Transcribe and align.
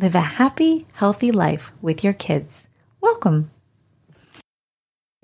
live 0.00 0.14
a 0.14 0.20
happy, 0.20 0.86
healthy 0.94 1.30
life 1.30 1.72
with 1.82 2.02
your 2.02 2.14
kids. 2.14 2.68
Welcome. 3.02 3.50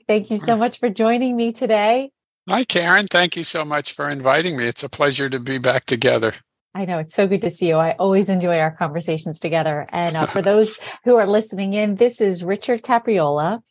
Thank 0.06 0.30
you 0.30 0.36
so 0.36 0.54
much 0.54 0.78
for 0.78 0.90
joining 0.90 1.34
me 1.34 1.52
today. 1.52 2.10
Hi, 2.46 2.62
Karin. 2.62 3.06
Thank 3.06 3.36
you 3.36 3.42
so 3.42 3.64
much 3.64 3.92
for 3.92 4.10
inviting 4.10 4.54
me. 4.56 4.66
It's 4.66 4.84
a 4.84 4.90
pleasure 4.90 5.30
to 5.30 5.40
be 5.40 5.56
back 5.56 5.86
together. 5.86 6.34
I 6.74 6.84
know 6.84 6.98
it's 6.98 7.14
so 7.14 7.26
good 7.26 7.40
to 7.40 7.50
see 7.50 7.68
you. 7.68 7.76
I 7.76 7.92
always 7.92 8.28
enjoy 8.28 8.58
our 8.58 8.70
conversations 8.70 9.40
together. 9.40 9.86
And 9.92 10.14
uh, 10.14 10.26
for 10.26 10.42
those 10.42 10.78
who 11.04 11.16
are 11.16 11.26
listening 11.26 11.72
in, 11.72 11.96
this 11.96 12.20
is 12.20 12.44
Richard 12.44 12.82
Capriola. 12.82 13.62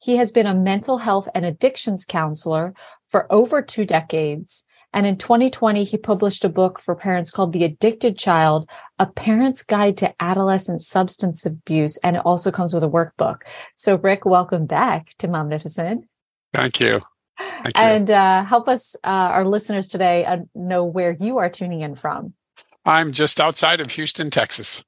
He 0.00 0.16
has 0.16 0.32
been 0.32 0.46
a 0.46 0.54
mental 0.54 0.98
health 0.98 1.28
and 1.32 1.44
addictions 1.44 2.04
counselor 2.04 2.74
for 3.08 3.32
over 3.32 3.62
two 3.62 3.84
decades. 3.84 4.64
And 4.92 5.06
in 5.06 5.16
2020, 5.16 5.84
he 5.84 5.96
published 5.96 6.44
a 6.44 6.48
book 6.48 6.80
for 6.80 6.94
parents 6.94 7.30
called 7.30 7.52
The 7.52 7.64
Addicted 7.64 8.18
Child, 8.18 8.68
A 8.98 9.06
Parent's 9.06 9.62
Guide 9.62 9.96
to 9.98 10.12
Adolescent 10.20 10.82
Substance 10.82 11.46
Abuse. 11.46 11.96
And 11.98 12.16
it 12.16 12.22
also 12.24 12.50
comes 12.50 12.74
with 12.74 12.82
a 12.82 12.88
workbook. 12.88 13.42
So, 13.76 13.96
Rick, 13.96 14.24
welcome 14.24 14.66
back 14.66 15.14
to 15.18 15.28
Momnificent. 15.28 16.04
Thank 16.52 16.80
you. 16.80 17.00
Thank 17.38 17.78
you. 17.78 17.82
And 17.82 18.10
uh, 18.10 18.44
help 18.44 18.68
us, 18.68 18.96
uh, 19.04 19.06
our 19.06 19.46
listeners 19.46 19.88
today, 19.88 20.24
uh, 20.24 20.38
know 20.54 20.84
where 20.84 21.12
you 21.12 21.38
are 21.38 21.48
tuning 21.48 21.82
in 21.82 21.94
from. 21.94 22.34
I'm 22.84 23.12
just 23.12 23.40
outside 23.40 23.80
of 23.80 23.92
Houston, 23.92 24.30
Texas. 24.30 24.84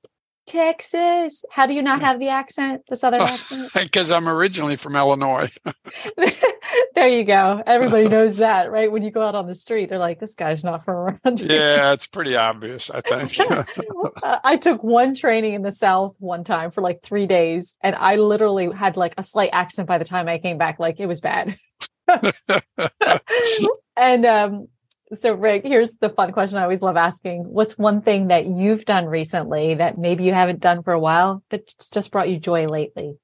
Texas. 0.47 1.45
How 1.51 1.67
do 1.67 1.75
you 1.75 1.83
not 1.83 2.01
have 2.01 2.19
the 2.19 2.29
accent, 2.29 2.83
the 2.89 2.97
southern 2.97 3.21
accent? 3.23 3.71
Because 3.75 4.11
I'm 4.11 4.29
originally 4.29 4.77
from 4.77 4.97
Illinois. 4.97 5.49
there 6.95 7.09
you 7.09 7.25
go. 7.25 7.63
Everybody 7.67 8.09
knows 8.15 8.37
that, 8.37 8.71
right? 8.71 8.91
When 8.91 9.03
you 9.03 9.11
go 9.11 9.23
out 9.23 9.35
on 9.35 9.47
the 9.47 9.55
street, 9.55 9.89
they're 9.89 9.99
like, 9.99 10.21
"This 10.21 10.35
guy's 10.35 10.65
not 10.65 10.85
from 10.85 10.95
around 10.95 11.39
here." 11.39 11.53
Yeah, 11.53 11.93
it's 11.93 12.07
pretty 12.07 12.37
obvious. 12.37 12.91
I 12.91 13.01
think. 13.01 13.39
I 14.23 14.57
took 14.57 14.83
one 14.83 15.15
training 15.15 15.55
in 15.55 15.63
the 15.63 15.73
South 15.73 16.15
one 16.19 16.45
time 16.45 16.71
for 16.71 16.81
like 16.81 17.03
three 17.03 17.27
days, 17.27 17.77
and 17.83 17.95
I 17.95 18.17
literally 18.17 18.71
had 18.73 18.97
like 18.97 19.15
a 19.19 19.23
slight 19.23 19.51
accent 19.53 19.89
by 19.89 19.99
the 19.99 20.05
time 20.05 20.29
I 20.29 20.39
came 20.39 20.59
back. 20.59 20.79
Like 20.79 20.99
it 20.99 21.07
was 21.07 21.21
bad. 21.21 21.57
and 23.97 24.27
um, 24.27 24.69
so, 25.15 25.35
Rick, 25.35 25.65
here's 25.65 25.93
the 25.95 26.09
fun 26.11 26.33
question 26.33 26.59
I 26.59 26.63
always 26.63 26.83
love 26.83 26.97
asking. 26.97 27.45
What's 27.45 27.79
one 27.79 28.03
thing 28.03 28.29
that 28.29 28.47
you've 28.47 28.85
done 28.85 29.07
recently 29.07 29.75
that 29.75 29.99
maybe 29.99 30.25
you 30.25 30.33
haven't 30.33 30.61
done 30.61 30.83
for 30.83 30.93
a 30.93 31.01
while, 31.01 31.43
but 31.51 31.73
just 31.93 32.11
brought 32.11 32.29
you 32.29 32.39
joy 32.39 32.67
lately? 32.67 33.17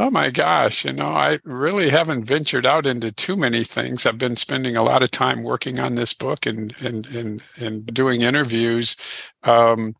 Oh 0.00 0.10
my 0.10 0.30
gosh, 0.30 0.84
you 0.84 0.92
know, 0.92 1.08
I 1.08 1.40
really 1.42 1.90
haven't 1.90 2.22
ventured 2.22 2.64
out 2.64 2.86
into 2.86 3.10
too 3.10 3.36
many 3.36 3.64
things. 3.64 4.06
I've 4.06 4.16
been 4.16 4.36
spending 4.36 4.76
a 4.76 4.84
lot 4.84 5.02
of 5.02 5.10
time 5.10 5.42
working 5.42 5.80
on 5.80 5.96
this 5.96 6.14
book 6.14 6.46
and 6.46 6.72
and 6.80 7.04
and, 7.06 7.42
and 7.56 7.84
doing 7.86 8.22
interviews. 8.22 8.96
Um, 9.42 9.96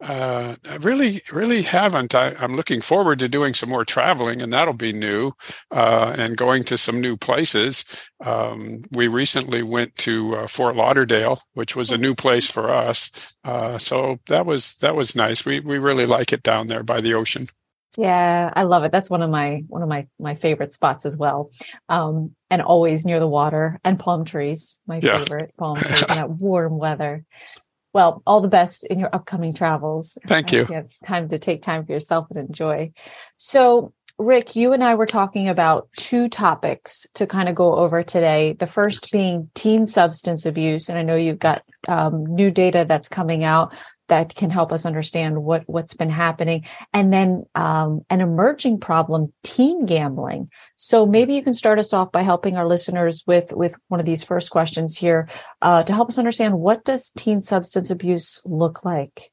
uh, 0.00 0.56
I 0.70 0.76
really, 0.76 1.20
really 1.30 1.60
haven't. 1.60 2.14
I, 2.14 2.28
am 2.42 2.56
looking 2.56 2.80
forward 2.80 3.18
to 3.18 3.28
doing 3.28 3.52
some 3.52 3.68
more 3.68 3.84
traveling, 3.84 4.40
and 4.40 4.54
that'll 4.54 4.72
be 4.72 4.92
new, 4.92 5.32
uh, 5.70 6.14
and 6.16 6.34
going 6.38 6.64
to 6.64 6.78
some 6.78 6.98
new 7.02 7.18
places. 7.18 7.84
Um, 8.24 8.82
we 8.92 9.06
recently 9.06 9.62
went 9.62 9.94
to 9.96 10.34
uh, 10.34 10.46
Fort 10.46 10.76
Lauderdale, 10.76 11.42
which 11.52 11.76
was 11.76 11.92
a 11.92 11.98
new 11.98 12.14
place 12.14 12.50
for 12.50 12.70
us. 12.70 13.10
Uh, 13.44 13.76
so 13.76 14.18
that 14.28 14.46
was 14.46 14.76
that 14.76 14.96
was 14.96 15.14
nice. 15.14 15.44
We 15.44 15.60
we 15.60 15.78
really 15.78 16.06
like 16.06 16.32
it 16.32 16.42
down 16.42 16.68
there 16.68 16.82
by 16.82 17.02
the 17.02 17.12
ocean. 17.12 17.48
Yeah, 17.96 18.50
I 18.54 18.62
love 18.62 18.84
it. 18.84 18.92
That's 18.92 19.10
one 19.10 19.22
of 19.22 19.30
my 19.30 19.64
one 19.68 19.82
of 19.82 19.88
my 19.88 20.06
my 20.18 20.34
favorite 20.34 20.72
spots 20.72 21.04
as 21.04 21.16
well. 21.16 21.50
Um, 21.88 22.34
and 22.50 22.62
always 22.62 23.04
near 23.04 23.20
the 23.20 23.28
water 23.28 23.78
and 23.84 23.98
palm 23.98 24.24
trees. 24.24 24.78
My 24.86 25.00
yeah. 25.02 25.18
favorite 25.18 25.54
palm 25.58 25.76
trees 25.78 26.02
in 26.02 26.08
that 26.08 26.30
warm 26.30 26.78
weather. 26.78 27.24
Well, 27.92 28.22
all 28.26 28.40
the 28.40 28.48
best 28.48 28.84
in 28.84 28.98
your 28.98 29.14
upcoming 29.14 29.52
travels. 29.52 30.16
Thank 30.26 30.52
you. 30.52 30.60
you 30.60 30.74
have 30.74 30.88
time 31.04 31.28
to 31.28 31.38
take 31.38 31.62
time 31.62 31.84
for 31.84 31.92
yourself 31.92 32.26
and 32.30 32.48
enjoy. 32.48 32.92
So, 33.36 33.92
Rick, 34.18 34.56
you 34.56 34.72
and 34.72 34.82
I 34.82 34.94
were 34.94 35.06
talking 35.06 35.48
about 35.48 35.88
two 35.98 36.28
topics 36.30 37.06
to 37.14 37.26
kind 37.26 37.50
of 37.50 37.54
go 37.54 37.74
over 37.76 38.02
today. 38.02 38.54
The 38.58 38.66
first 38.66 39.12
being 39.12 39.50
teen 39.54 39.84
substance 39.84 40.46
abuse, 40.46 40.88
and 40.88 40.98
I 40.98 41.02
know 41.02 41.16
you've 41.16 41.38
got 41.38 41.62
um, 41.86 42.24
new 42.24 42.50
data 42.50 42.86
that's 42.88 43.10
coming 43.10 43.44
out 43.44 43.74
that 44.12 44.34
can 44.34 44.50
help 44.50 44.72
us 44.72 44.84
understand 44.84 45.42
what 45.42 45.62
what's 45.66 45.94
been 45.94 46.10
happening. 46.10 46.66
And 46.92 47.10
then 47.10 47.44
um, 47.54 48.02
an 48.10 48.20
emerging 48.20 48.78
problem 48.78 49.32
teen 49.42 49.86
gambling. 49.86 50.50
So 50.76 51.06
maybe 51.06 51.32
you 51.32 51.42
can 51.42 51.54
start 51.54 51.78
us 51.78 51.94
off 51.94 52.12
by 52.12 52.20
helping 52.20 52.58
our 52.58 52.68
listeners 52.68 53.24
with 53.26 53.54
with 53.54 53.74
one 53.88 54.00
of 54.00 54.06
these 54.06 54.22
first 54.22 54.50
questions 54.50 54.98
here 54.98 55.30
uh, 55.62 55.82
to 55.84 55.94
help 55.94 56.10
us 56.10 56.18
understand 56.18 56.58
what 56.58 56.84
does 56.84 57.10
teen 57.16 57.40
substance 57.40 57.90
abuse 57.90 58.42
look 58.44 58.84
like? 58.84 59.30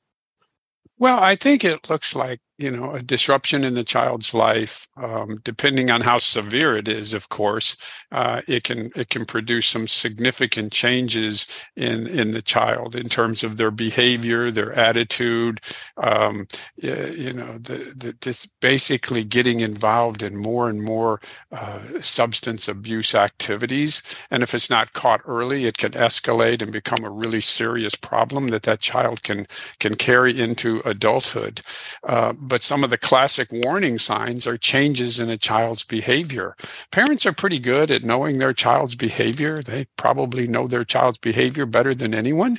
Well 0.98 1.20
i 1.20 1.36
think 1.36 1.64
it 1.64 1.90
looks 1.90 2.16
like 2.16 2.40
you 2.59 2.72
know 2.72 2.92
a 2.94 3.02
disruption 3.02 3.64
in 3.64 3.75
the 3.75 3.84
child's 3.84 4.34
life 4.34 4.88
um, 4.97 5.40
depending 5.44 5.90
on 5.92 6.02
how 6.02 6.18
severe 6.18 6.78
it 6.78 6.88
is 6.88 7.14
of 7.14 7.30
course 7.30 7.78
uh, 8.12 8.42
it 8.47 8.64
can 8.64 8.92
it 8.96 9.09
can 9.09 9.25
produce 9.25 9.68
some 9.68 9.88
significant 9.88 10.72
changes 10.74 11.66
in 11.75 12.08
in 12.08 12.31
the 12.31 12.42
child 12.42 12.96
in 12.96 13.08
terms 13.09 13.44
of 13.44 13.58
their 13.58 13.72
behavior 13.72 14.52
their 14.52 14.74
attitude 14.74 15.62
um, 15.98 16.46
you 16.78 17.34
know 17.34 17.58
the, 17.59 17.94
the, 17.98 18.18
this 18.22 18.46
basically 18.62 19.24
getting 19.24 19.62
involved 19.62 20.22
in 20.24 20.36
more 20.36 20.69
and 20.69 20.81
more 20.81 21.22
uh, 21.52 21.80
substance 22.02 22.68
abuse 22.68 23.16
activities. 23.16 24.03
And 24.31 24.44
if 24.44 24.53
it's 24.53 24.69
not 24.69 24.94
caught 24.94 25.22
early 25.25 25.66
it 25.66 25.78
can 25.78 25.92
escalate 25.92 26.62
and 26.62 26.72
become 26.72 27.03
a 27.03 27.09
really 27.09 27.42
serious 27.42 27.96
problem 27.96 28.48
that 28.50 28.64
that 28.64 28.80
child 28.80 29.24
can 29.24 29.46
can 29.80 29.96
carry 29.96 30.40
into 30.40 30.81
adulthood. 30.86 31.62
Uh, 32.03 32.34
but 32.50 32.64
some 32.64 32.84
of 32.84 32.90
the 32.90 32.98
classic 32.98 33.48
warning 33.52 33.98
signs 34.00 34.48
are 34.48 34.58
changes 34.58 35.20
in 35.20 35.30
a 35.30 35.38
child's 35.38 35.84
behavior. 35.84 36.56
Parents 36.92 37.26
are 37.26 37.34
pretty 37.34 37.60
good 37.60 37.92
at 37.92 38.04
knowing 38.04 38.40
their 38.40 38.54
child's 38.54 38.96
behavior. 38.96 39.62
They 39.62 39.86
probably 39.98 40.48
know 40.48 40.68
their 40.68 40.84
child's 40.84 41.20
behavior 41.20 41.66
better 41.68 41.94
than 41.94 42.14
anyone. 42.14 42.58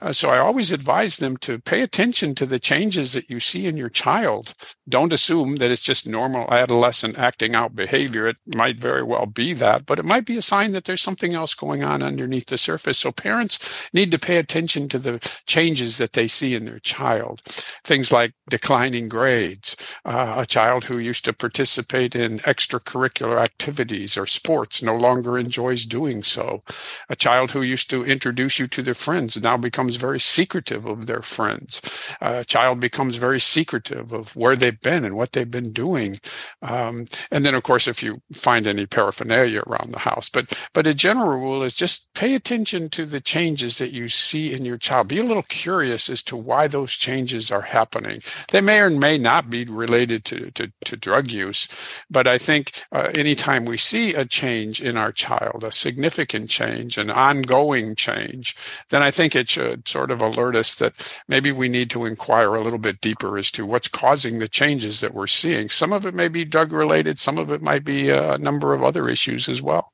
Uh, 0.00 0.12
so 0.12 0.28
I 0.28 0.38
always 0.38 0.72
advise 0.72 1.16
them 1.16 1.38
to 1.38 1.58
pay 1.58 1.80
attention 1.80 2.34
to 2.36 2.46
the 2.46 2.58
changes 2.58 3.14
that 3.14 3.30
you 3.30 3.40
see 3.40 3.66
in 3.66 3.76
your 3.76 3.88
child. 3.88 4.54
Don't 4.88 5.12
assume 5.12 5.56
that 5.56 5.70
it's 5.70 5.82
just 5.82 6.06
normal 6.06 6.52
adolescent 6.52 7.18
acting 7.18 7.54
out 7.54 7.74
behavior. 7.74 8.28
It 8.28 8.36
might 8.54 8.78
very 8.78 9.02
well 9.02 9.26
be 9.26 9.54
that, 9.54 9.86
but 9.86 9.98
it 9.98 10.04
might 10.04 10.26
be 10.26 10.36
a 10.36 10.42
sign 10.42 10.72
that 10.72 10.84
there's 10.84 11.02
something 11.02 11.34
else 11.34 11.54
going 11.54 11.82
on 11.82 12.02
underneath 12.02 12.46
the 12.46 12.58
surface. 12.58 12.98
So 12.98 13.10
parents 13.10 13.88
need 13.94 14.12
to 14.12 14.18
pay 14.18 14.36
attention 14.36 14.88
to 14.88 14.98
the 14.98 15.18
changes 15.46 15.96
that 15.98 16.12
they 16.12 16.26
see 16.28 16.54
in 16.54 16.66
their 16.66 16.80
child. 16.80 17.40
Things 17.84 18.12
like 18.12 18.34
declining 18.50 19.08
grades 19.08 19.29
grades, 19.30 19.76
uh, 20.04 20.34
a 20.38 20.46
child 20.46 20.82
who 20.84 20.98
used 20.98 21.24
to 21.24 21.32
participate 21.32 22.16
in 22.16 22.40
extracurricular 22.40 23.38
activities 23.40 24.18
or 24.18 24.26
sports 24.26 24.82
no 24.82 24.96
longer 24.96 25.38
enjoys 25.38 25.86
doing 25.86 26.20
so, 26.22 26.62
a 27.08 27.14
child 27.14 27.52
who 27.52 27.62
used 27.62 27.88
to 27.90 28.04
introduce 28.04 28.58
you 28.58 28.66
to 28.66 28.82
their 28.82 28.94
friends 28.94 29.40
now 29.40 29.56
becomes 29.56 29.94
very 29.94 30.18
secretive 30.18 30.84
of 30.84 31.06
their 31.06 31.22
friends, 31.22 31.80
a 32.20 32.44
child 32.44 32.80
becomes 32.80 33.18
very 33.18 33.38
secretive 33.38 34.12
of 34.12 34.34
where 34.34 34.56
they've 34.56 34.80
been 34.80 35.04
and 35.04 35.16
what 35.16 35.30
they've 35.32 35.50
been 35.50 35.72
doing. 35.72 36.18
Um, 36.62 37.06
and 37.30 37.46
then, 37.46 37.54
of 37.54 37.62
course, 37.62 37.86
if 37.86 38.02
you 38.02 38.20
find 38.32 38.66
any 38.66 38.86
paraphernalia 38.86 39.62
around 39.66 39.92
the 39.92 40.00
house, 40.00 40.28
but 40.28 40.46
but 40.74 40.88
a 40.88 40.94
general 40.94 41.38
rule 41.38 41.62
is 41.62 41.74
just 41.74 42.12
pay 42.14 42.34
attention 42.34 42.88
to 42.90 43.06
the 43.06 43.20
changes 43.20 43.78
that 43.78 43.92
you 43.92 44.08
see 44.08 44.52
in 44.52 44.64
your 44.64 44.78
child. 44.78 45.06
Be 45.06 45.20
a 45.20 45.30
little 45.30 45.44
curious 45.44 46.10
as 46.10 46.22
to 46.24 46.36
why 46.36 46.66
those 46.66 46.92
changes 46.92 47.52
are 47.52 47.76
happening. 47.78 48.22
They 48.50 48.60
may 48.60 48.80
or 48.80 48.90
may 48.90 49.19
not 49.20 49.50
be 49.50 49.64
related 49.64 50.24
to, 50.26 50.50
to, 50.52 50.72
to 50.84 50.96
drug 50.96 51.30
use. 51.30 51.68
But 52.10 52.26
I 52.26 52.38
think 52.38 52.84
uh, 52.92 53.10
anytime 53.14 53.64
we 53.64 53.76
see 53.76 54.14
a 54.14 54.24
change 54.24 54.82
in 54.82 54.96
our 54.96 55.12
child, 55.12 55.64
a 55.64 55.72
significant 55.72 56.50
change, 56.50 56.98
an 56.98 57.10
ongoing 57.10 57.94
change, 57.94 58.56
then 58.88 59.02
I 59.02 59.10
think 59.10 59.36
it 59.36 59.48
should 59.48 59.86
sort 59.86 60.10
of 60.10 60.20
alert 60.20 60.56
us 60.56 60.74
that 60.76 61.22
maybe 61.28 61.52
we 61.52 61.68
need 61.68 61.90
to 61.90 62.04
inquire 62.04 62.54
a 62.54 62.62
little 62.62 62.78
bit 62.78 63.00
deeper 63.00 63.38
as 63.38 63.50
to 63.52 63.66
what's 63.66 63.88
causing 63.88 64.38
the 64.38 64.48
changes 64.48 65.00
that 65.00 65.14
we're 65.14 65.26
seeing. 65.26 65.68
Some 65.68 65.92
of 65.92 66.06
it 66.06 66.14
may 66.14 66.28
be 66.28 66.44
drug 66.44 66.72
related, 66.72 67.18
some 67.18 67.38
of 67.38 67.52
it 67.52 67.62
might 67.62 67.84
be 67.84 68.10
a 68.10 68.38
number 68.38 68.74
of 68.74 68.82
other 68.82 69.08
issues 69.08 69.48
as 69.48 69.62
well. 69.62 69.92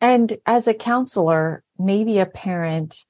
And 0.00 0.36
as 0.46 0.68
a 0.68 0.74
counselor, 0.74 1.62
maybe 1.78 2.18
a 2.18 2.26
parent 2.26 3.04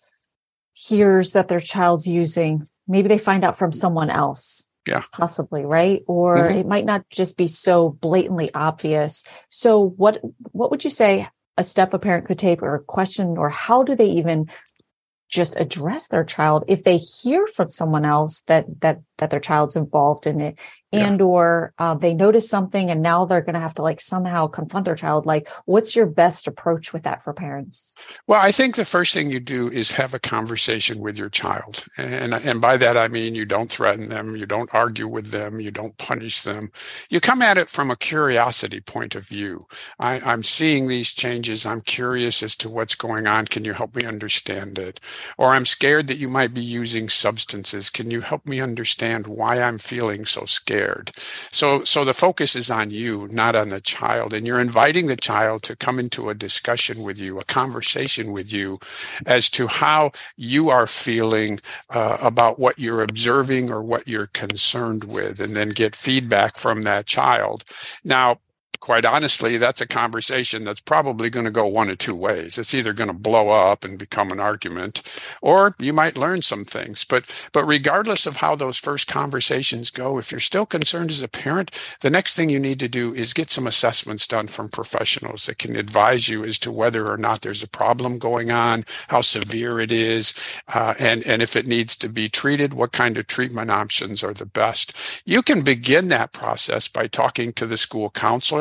hears 0.72 1.32
that 1.32 1.48
their 1.48 1.60
child's 1.60 2.06
using, 2.06 2.68
maybe 2.86 3.08
they 3.08 3.18
find 3.18 3.44
out 3.44 3.58
from 3.58 3.72
someone 3.72 4.10
else 4.10 4.67
yeah. 4.88 5.02
Possibly 5.12 5.64
right? 5.64 6.02
Or 6.06 6.36
mm-hmm. 6.38 6.58
it 6.58 6.66
might 6.66 6.86
not 6.86 7.08
just 7.10 7.36
be 7.36 7.46
so 7.46 7.90
blatantly 7.90 8.52
obvious. 8.54 9.22
So 9.50 9.90
what 9.96 10.18
what 10.52 10.70
would 10.70 10.82
you 10.82 10.90
say 10.90 11.28
a 11.58 11.64
step 11.64 11.92
a 11.92 11.98
parent 11.98 12.26
could 12.26 12.38
take 12.38 12.62
or 12.62 12.74
a 12.74 12.82
question 12.82 13.36
or 13.36 13.50
how 13.50 13.82
do 13.82 13.94
they 13.94 14.06
even 14.06 14.48
just 15.28 15.56
address 15.56 16.08
their 16.08 16.24
child. 16.24 16.64
If 16.68 16.84
they 16.84 16.96
hear 16.96 17.46
from 17.46 17.68
someone 17.68 18.04
else 18.04 18.42
that 18.46 18.66
that 18.80 19.00
that 19.18 19.30
their 19.30 19.40
child's 19.40 19.76
involved 19.76 20.26
in 20.26 20.40
it 20.40 20.58
and 20.92 21.20
yeah. 21.20 21.26
or 21.26 21.74
uh, 21.78 21.94
they 21.94 22.14
notice 22.14 22.48
something 22.48 22.90
and 22.90 23.02
now 23.02 23.24
they're 23.24 23.42
going 23.42 23.54
to 23.54 23.60
have 23.60 23.74
to 23.74 23.82
like 23.82 24.00
somehow 24.00 24.46
confront 24.46 24.86
their 24.86 24.94
child 24.94 25.26
like 25.26 25.48
what's 25.66 25.94
your 25.94 26.06
best 26.06 26.46
approach 26.46 26.92
with 26.92 27.02
that 27.02 27.22
for 27.22 27.32
parents? 27.32 27.94
Well 28.26 28.40
i 28.40 28.52
think 28.52 28.76
the 28.76 28.84
first 28.84 29.12
thing 29.12 29.30
you 29.30 29.40
do 29.40 29.68
is 29.70 29.92
have 29.92 30.14
a 30.14 30.18
conversation 30.18 31.00
with 31.00 31.18
your 31.18 31.28
child. 31.28 31.84
And 31.98 32.32
and 32.34 32.60
by 32.60 32.76
that 32.78 32.96
i 32.96 33.08
mean 33.08 33.34
you 33.34 33.44
don't 33.44 33.70
threaten 33.70 34.08
them 34.08 34.36
you 34.36 34.46
don't 34.46 34.72
argue 34.72 35.08
with 35.08 35.30
them 35.30 35.60
you 35.60 35.70
don't 35.70 35.96
punish 35.98 36.42
them. 36.42 36.70
You 37.10 37.20
come 37.20 37.42
at 37.42 37.58
it 37.58 37.68
from 37.68 37.90
a 37.90 37.96
curiosity 37.96 38.80
point 38.80 39.14
of 39.14 39.26
view. 39.26 39.66
I, 39.98 40.20
i'm 40.20 40.42
seeing 40.42 40.88
these 40.88 41.12
changes. 41.12 41.66
I'm 41.66 41.80
curious 41.82 42.42
as 42.42 42.56
to 42.58 42.70
what's 42.70 42.94
going 42.94 43.26
on. 43.26 43.46
Can 43.46 43.64
you 43.64 43.72
help 43.72 43.94
me 43.94 44.04
understand 44.04 44.78
it 44.78 45.00
or 45.36 45.54
i'm 45.54 45.66
scared 45.66 46.06
that 46.06 46.18
you 46.18 46.28
might 46.28 46.54
be 46.54 46.62
using 46.62 47.08
substances 47.08 47.90
can 47.90 48.10
you 48.10 48.20
help 48.20 48.46
me 48.46 48.60
understand 48.60 49.26
why 49.26 49.60
i'm 49.60 49.78
feeling 49.78 50.24
so 50.24 50.44
scared. 50.44 51.10
So, 51.50 51.84
so 51.84 52.04
the 52.04 52.12
focus 52.12 52.54
is 52.56 52.70
on 52.70 52.90
you, 52.90 53.28
not 53.30 53.56
on 53.56 53.68
the 53.68 53.80
child. 53.80 54.32
And 54.32 54.46
you're 54.46 54.60
inviting 54.60 55.06
the 55.06 55.16
child 55.16 55.62
to 55.64 55.76
come 55.76 55.98
into 55.98 56.28
a 56.28 56.34
discussion 56.34 57.02
with 57.02 57.18
you, 57.18 57.38
a 57.38 57.44
conversation 57.44 58.32
with 58.32 58.52
you 58.52 58.78
as 59.26 59.48
to 59.50 59.66
how 59.66 60.12
you 60.36 60.68
are 60.68 60.86
feeling 60.86 61.60
uh, 61.90 62.18
about 62.20 62.58
what 62.58 62.78
you're 62.78 63.02
observing 63.02 63.70
or 63.70 63.82
what 63.82 64.06
you're 64.06 64.26
concerned 64.28 65.04
with, 65.04 65.40
and 65.40 65.56
then 65.56 65.70
get 65.70 65.96
feedback 65.96 66.56
from 66.56 66.82
that 66.82 67.06
child. 67.06 67.64
Now, 68.04 68.38
quite 68.80 69.04
honestly, 69.04 69.58
that's 69.58 69.80
a 69.80 69.86
conversation 69.86 70.64
that's 70.64 70.80
probably 70.80 71.30
going 71.30 71.44
to 71.44 71.50
go 71.50 71.66
one 71.66 71.90
of 71.90 71.98
two 71.98 72.14
ways. 72.14 72.58
It's 72.58 72.74
either 72.74 72.92
going 72.92 73.08
to 73.08 73.14
blow 73.14 73.48
up 73.48 73.84
and 73.84 73.98
become 73.98 74.30
an 74.30 74.40
argument, 74.40 75.02
or 75.42 75.74
you 75.78 75.92
might 75.92 76.16
learn 76.16 76.42
some 76.42 76.64
things. 76.64 77.04
But 77.04 77.48
but 77.52 77.64
regardless 77.66 78.26
of 78.26 78.36
how 78.38 78.54
those 78.54 78.78
first 78.78 79.08
conversations 79.08 79.90
go, 79.90 80.18
if 80.18 80.30
you're 80.30 80.40
still 80.40 80.66
concerned 80.66 81.10
as 81.10 81.22
a 81.22 81.28
parent, 81.28 81.70
the 82.00 82.10
next 82.10 82.34
thing 82.34 82.50
you 82.50 82.58
need 82.60 82.80
to 82.80 82.88
do 82.88 83.14
is 83.14 83.34
get 83.34 83.50
some 83.50 83.66
assessments 83.66 84.26
done 84.26 84.46
from 84.46 84.68
professionals 84.68 85.46
that 85.46 85.58
can 85.58 85.76
advise 85.76 86.28
you 86.28 86.44
as 86.44 86.58
to 86.60 86.72
whether 86.72 87.10
or 87.10 87.16
not 87.16 87.42
there's 87.42 87.62
a 87.62 87.68
problem 87.68 88.18
going 88.18 88.50
on, 88.50 88.84
how 89.08 89.20
severe 89.20 89.80
it 89.80 89.92
is, 89.92 90.34
uh, 90.68 90.94
and 90.98 91.26
and 91.26 91.42
if 91.42 91.56
it 91.56 91.66
needs 91.66 91.96
to 91.96 92.08
be 92.08 92.28
treated, 92.28 92.74
what 92.74 92.92
kind 92.92 93.18
of 93.18 93.26
treatment 93.26 93.70
options 93.70 94.22
are 94.22 94.34
the 94.34 94.46
best. 94.46 95.22
You 95.24 95.42
can 95.42 95.62
begin 95.62 96.08
that 96.08 96.32
process 96.32 96.88
by 96.88 97.06
talking 97.06 97.52
to 97.54 97.66
the 97.66 97.76
school 97.76 98.10
counselor 98.10 98.57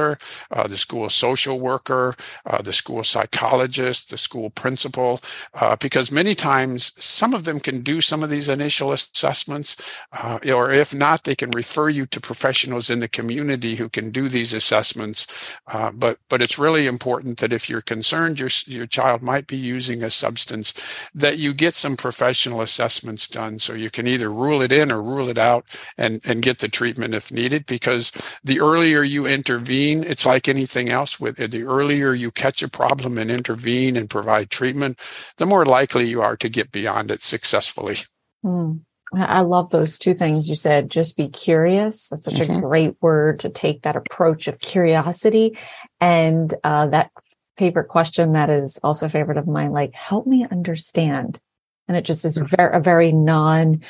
uh, 0.52 0.68
the 0.68 0.78
school 0.78 1.10
social 1.10 1.60
worker, 1.60 2.16
uh, 2.46 2.62
the 2.62 2.74
school 2.74 3.04
psychologist, 3.04 4.10
the 4.10 4.18
school 4.18 4.50
principal, 4.50 5.22
uh, 5.56 5.76
because 5.76 6.12
many 6.12 6.36
times 6.36 6.94
some 7.04 7.34
of 7.34 7.44
them 7.44 7.60
can 7.60 7.82
do 7.82 8.02
some 8.02 8.24
of 8.24 8.30
these 8.30 8.50
initial 8.50 8.92
assessments, 8.92 9.76
uh, 10.14 10.40
or 10.54 10.72
if 10.72 10.94
not, 10.94 11.24
they 11.24 11.36
can 11.36 11.52
refer 11.52 11.90
you 11.90 12.06
to 12.06 12.20
professionals 12.20 12.90
in 12.90 13.00
the 13.00 13.08
community 13.08 13.76
who 13.76 13.90
can 13.90 14.12
do 14.12 14.30
these 14.30 14.54
assessments. 14.54 15.20
Uh, 15.68 15.92
but 15.92 16.18
but 16.30 16.42
it's 16.42 16.60
really 16.60 16.88
important 16.88 17.40
that 17.40 17.54
if 17.54 17.70
you're 17.70 17.82
concerned 17.82 18.40
your 18.40 18.50
your 18.66 18.88
child 18.88 19.22
might 19.22 19.48
be 19.48 19.58
using 19.58 20.04
a 20.04 20.10
substance, 20.10 20.74
that 21.14 21.38
you 21.38 21.54
get 21.54 21.74
some 21.74 21.96
professional 21.96 22.62
assessments 22.62 23.28
done 23.28 23.60
so 23.60 23.74
you 23.74 23.90
can 23.90 24.08
either 24.08 24.32
rule 24.32 24.62
it 24.62 24.72
in 24.72 24.92
or 24.92 25.02
rule 25.02 25.30
it 25.30 25.38
out 25.38 25.66
and 25.98 26.22
and 26.24 26.42
get 26.42 26.60
the 26.60 26.70
treatment 26.70 27.14
if 27.14 27.32
needed. 27.32 27.66
Because 27.66 28.12
the 28.44 28.60
earlier 28.60 29.02
you 29.04 29.26
intervene 29.26 29.87
it's 29.92 30.26
like 30.26 30.48
anything 30.48 30.90
else. 30.90 31.20
With 31.20 31.38
the 31.38 31.64
earlier 31.64 32.14
you 32.14 32.32
catch 32.32 32.64
a 32.64 32.70
problem 32.70 33.18
and 33.18 33.32
intervene 33.32 33.98
and 33.98 34.10
provide 34.10 34.50
treatment, 34.50 35.00
the 35.38 35.46
more 35.46 35.66
likely 35.66 36.08
you 36.08 36.22
are 36.22 36.38
to 36.38 36.50
get 36.50 36.72
beyond 36.72 37.12
it 37.12 37.22
successfully. 37.22 37.98
Mm. 38.46 38.82
I 39.14 39.42
love 39.42 39.70
those 39.70 39.98
two 39.98 40.14
things 40.14 40.50
you 40.50 40.56
said. 40.56 40.90
Just 40.90 41.16
be 41.16 41.30
curious. 41.30 42.10
That's 42.10 42.26
such 42.26 42.36
mm-hmm. 42.36 42.58
a 42.58 42.62
great 42.62 42.96
word 43.00 43.40
to 43.42 43.50
take 43.50 43.84
that 43.84 43.96
approach 43.96 44.48
of 44.48 44.60
curiosity. 44.60 45.58
And 46.02 46.54
uh, 46.64 46.88
that 46.88 47.12
favorite 47.58 47.88
question 47.88 48.34
that 48.34 48.50
is 48.50 48.80
also 48.84 49.06
a 49.06 49.10
favorite 49.10 49.38
of 49.38 49.48
mine, 49.48 49.72
like, 49.72 49.94
help 49.94 50.28
me 50.28 50.46
understand. 50.50 51.40
And 51.88 51.96
it 51.96 52.04
just 52.04 52.26
is 52.26 52.38
very, 52.38 52.76
a 52.76 52.82
very 52.82 53.14
non 53.14 53.82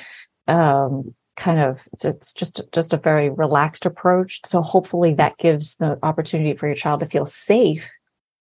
um, 0.48 1.16
kind 1.38 1.60
of 1.60 1.88
it's, 1.94 2.04
it's 2.04 2.34
just 2.34 2.62
just 2.74 2.94
a 2.94 2.98
very 2.98 3.30
relaxed 3.30 3.86
approach. 3.86 4.42
So 4.46 4.62
hopefully 4.62 5.14
that 5.14 5.38
gives 5.38 5.76
the 5.78 5.98
opportunity 6.04 6.56
for 6.56 6.68
your 6.68 6.76
child 6.76 7.00
to 7.00 7.06
feel 7.06 7.26
safe 7.26 7.90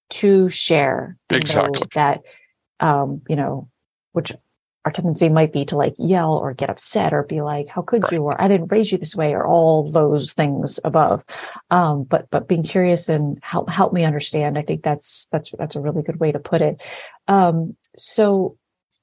to 0.08 0.48
share 0.48 1.16
exactly. 1.30 1.88
that 1.94 2.22
um 2.80 3.22
you 3.28 3.36
know 3.36 3.68
which 4.12 4.32
our 4.84 4.92
tendency 4.92 5.28
might 5.28 5.52
be 5.52 5.64
to 5.64 5.76
like 5.76 5.94
yell 5.98 6.34
or 6.34 6.54
get 6.54 6.70
upset 6.70 7.12
or 7.12 7.24
be 7.24 7.40
like 7.40 7.66
how 7.66 7.82
could 7.82 8.04
right. 8.04 8.12
you 8.12 8.22
or 8.22 8.40
i 8.40 8.46
didn't 8.46 8.70
raise 8.70 8.92
you 8.92 8.98
this 8.98 9.16
way 9.16 9.32
or 9.32 9.44
all 9.44 9.90
those 9.90 10.32
things 10.32 10.78
above. 10.84 11.24
Um 11.70 12.04
but 12.04 12.30
but 12.30 12.46
being 12.46 12.62
curious 12.62 13.08
and 13.08 13.38
help 13.42 13.68
help 13.68 13.92
me 13.92 14.04
understand 14.04 14.56
i 14.56 14.62
think 14.62 14.84
that's 14.84 15.26
that's 15.32 15.50
that's 15.58 15.74
a 15.74 15.80
really 15.80 16.02
good 16.02 16.20
way 16.20 16.30
to 16.32 16.38
put 16.38 16.62
it. 16.62 16.80
Um 17.26 17.76
so 17.96 18.56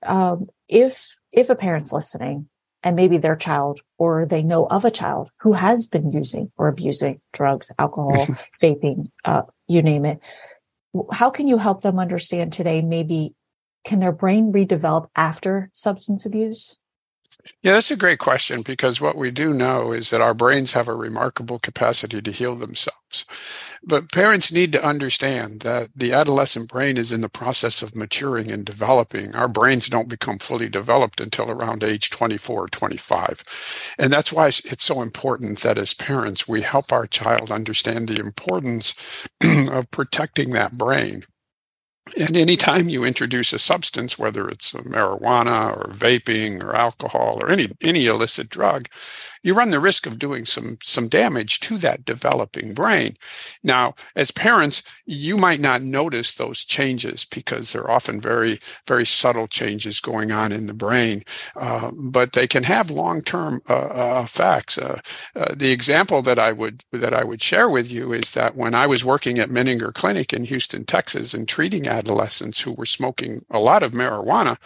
um 0.03 0.47
if 0.69 1.17
if 1.33 1.49
a 1.49 1.55
parent's 1.55 1.91
listening 1.91 2.47
and 2.83 2.95
maybe 2.95 3.17
their 3.17 3.35
child 3.35 3.81
or 3.97 4.25
they 4.25 4.43
know 4.43 4.67
of 4.67 4.85
a 4.85 4.91
child 4.91 5.31
who 5.39 5.53
has 5.53 5.87
been 5.87 6.09
using 6.09 6.51
or 6.57 6.67
abusing 6.67 7.21
drugs, 7.31 7.71
alcohol, 7.79 8.27
vaping, 8.61 9.05
uh, 9.25 9.43
you 9.67 9.81
name 9.81 10.05
it. 10.05 10.19
How 11.11 11.29
can 11.29 11.47
you 11.47 11.57
help 11.57 11.81
them 11.81 11.97
understand 11.97 12.53
today? 12.53 12.81
Maybe 12.81 13.33
can 13.85 13.99
their 13.99 14.11
brain 14.11 14.51
redevelop 14.51 15.07
after 15.15 15.69
substance 15.73 16.25
abuse? 16.25 16.77
Yeah, 17.61 17.73
that's 17.73 17.91
a 17.91 17.97
great 17.97 18.19
question 18.19 18.61
because 18.61 19.01
what 19.01 19.17
we 19.17 19.31
do 19.31 19.53
know 19.53 19.91
is 19.91 20.11
that 20.11 20.21
our 20.21 20.33
brains 20.33 20.73
have 20.73 20.87
a 20.87 20.95
remarkable 20.95 21.59
capacity 21.59 22.21
to 22.21 22.31
heal 22.31 22.55
themselves. 22.55 23.25
But 23.83 24.13
parents 24.13 24.53
need 24.53 24.71
to 24.73 24.85
understand 24.85 25.61
that 25.61 25.89
the 25.95 26.13
adolescent 26.13 26.69
brain 26.69 26.97
is 26.97 27.11
in 27.11 27.21
the 27.21 27.29
process 27.29 27.81
of 27.83 27.95
maturing 27.95 28.49
and 28.51 28.65
developing. 28.65 29.35
Our 29.35 29.49
brains 29.49 29.89
don't 29.89 30.09
become 30.09 30.39
fully 30.39 30.69
developed 30.69 31.19
until 31.19 31.51
around 31.51 31.83
age 31.83 32.11
24 32.11 32.63
or 32.63 32.67
25. 32.69 33.95
And 33.99 34.13
that's 34.13 34.31
why 34.33 34.47
it's 34.47 34.85
so 34.85 35.01
important 35.01 35.59
that 35.61 35.77
as 35.77 35.93
parents, 35.93 36.47
we 36.47 36.61
help 36.61 36.93
our 36.93 37.07
child 37.07 37.51
understand 37.51 38.07
the 38.07 38.19
importance 38.21 39.27
of 39.43 39.91
protecting 39.91 40.51
that 40.51 40.77
brain 40.77 41.23
and 42.19 42.35
anytime 42.35 42.89
you 42.89 43.05
introduce 43.05 43.53
a 43.53 43.59
substance, 43.59 44.19
whether 44.19 44.49
it's 44.49 44.73
marijuana 44.73 45.75
or 45.75 45.91
vaping 45.93 46.61
or 46.61 46.75
alcohol 46.75 47.37
or 47.41 47.49
any 47.49 47.69
any 47.81 48.07
illicit 48.07 48.49
drug, 48.49 48.89
you 49.41 49.53
run 49.53 49.71
the 49.71 49.79
risk 49.79 50.05
of 50.05 50.19
doing 50.19 50.45
some 50.45 50.77
some 50.83 51.07
damage 51.07 51.61
to 51.61 51.77
that 51.77 52.03
developing 52.03 52.73
brain. 52.73 53.15
Now, 53.63 53.95
as 54.17 54.31
parents, 54.31 54.83
you 55.05 55.37
might 55.37 55.61
not 55.61 55.81
notice 55.81 56.33
those 56.33 56.65
changes 56.65 57.23
because 57.23 57.71
they're 57.71 57.89
often 57.89 58.19
very 58.19 58.59
very 58.85 59.05
subtle 59.05 59.47
changes 59.47 60.01
going 60.01 60.31
on 60.31 60.51
in 60.51 60.67
the 60.67 60.73
brain, 60.73 61.23
uh, 61.55 61.91
but 61.95 62.33
they 62.33 62.47
can 62.47 62.63
have 62.63 62.91
long 62.91 63.21
term 63.21 63.61
uh, 63.69 63.73
uh, 63.73 64.21
effects. 64.25 64.77
Uh, 64.77 64.99
uh, 65.37 65.55
the 65.55 65.71
example 65.71 66.21
that 66.21 66.37
I 66.37 66.51
would 66.51 66.83
that 66.91 67.13
I 67.13 67.23
would 67.23 67.41
share 67.41 67.69
with 67.69 67.89
you 67.89 68.11
is 68.11 68.33
that 68.33 68.57
when 68.57 68.75
I 68.75 68.87
was 68.87 69.05
working 69.05 69.39
at 69.39 69.49
Menninger 69.49 69.93
Clinic 69.93 70.33
in 70.33 70.43
Houston, 70.43 70.83
Texas, 70.83 71.33
and 71.33 71.47
treating 71.47 71.87
adolescents 71.93 72.59
who 72.59 72.73
were 72.73 72.85
smoking 72.85 73.45
a 73.51 73.59
lot 73.59 73.83
of 73.83 73.91
marijuana, 73.91 74.57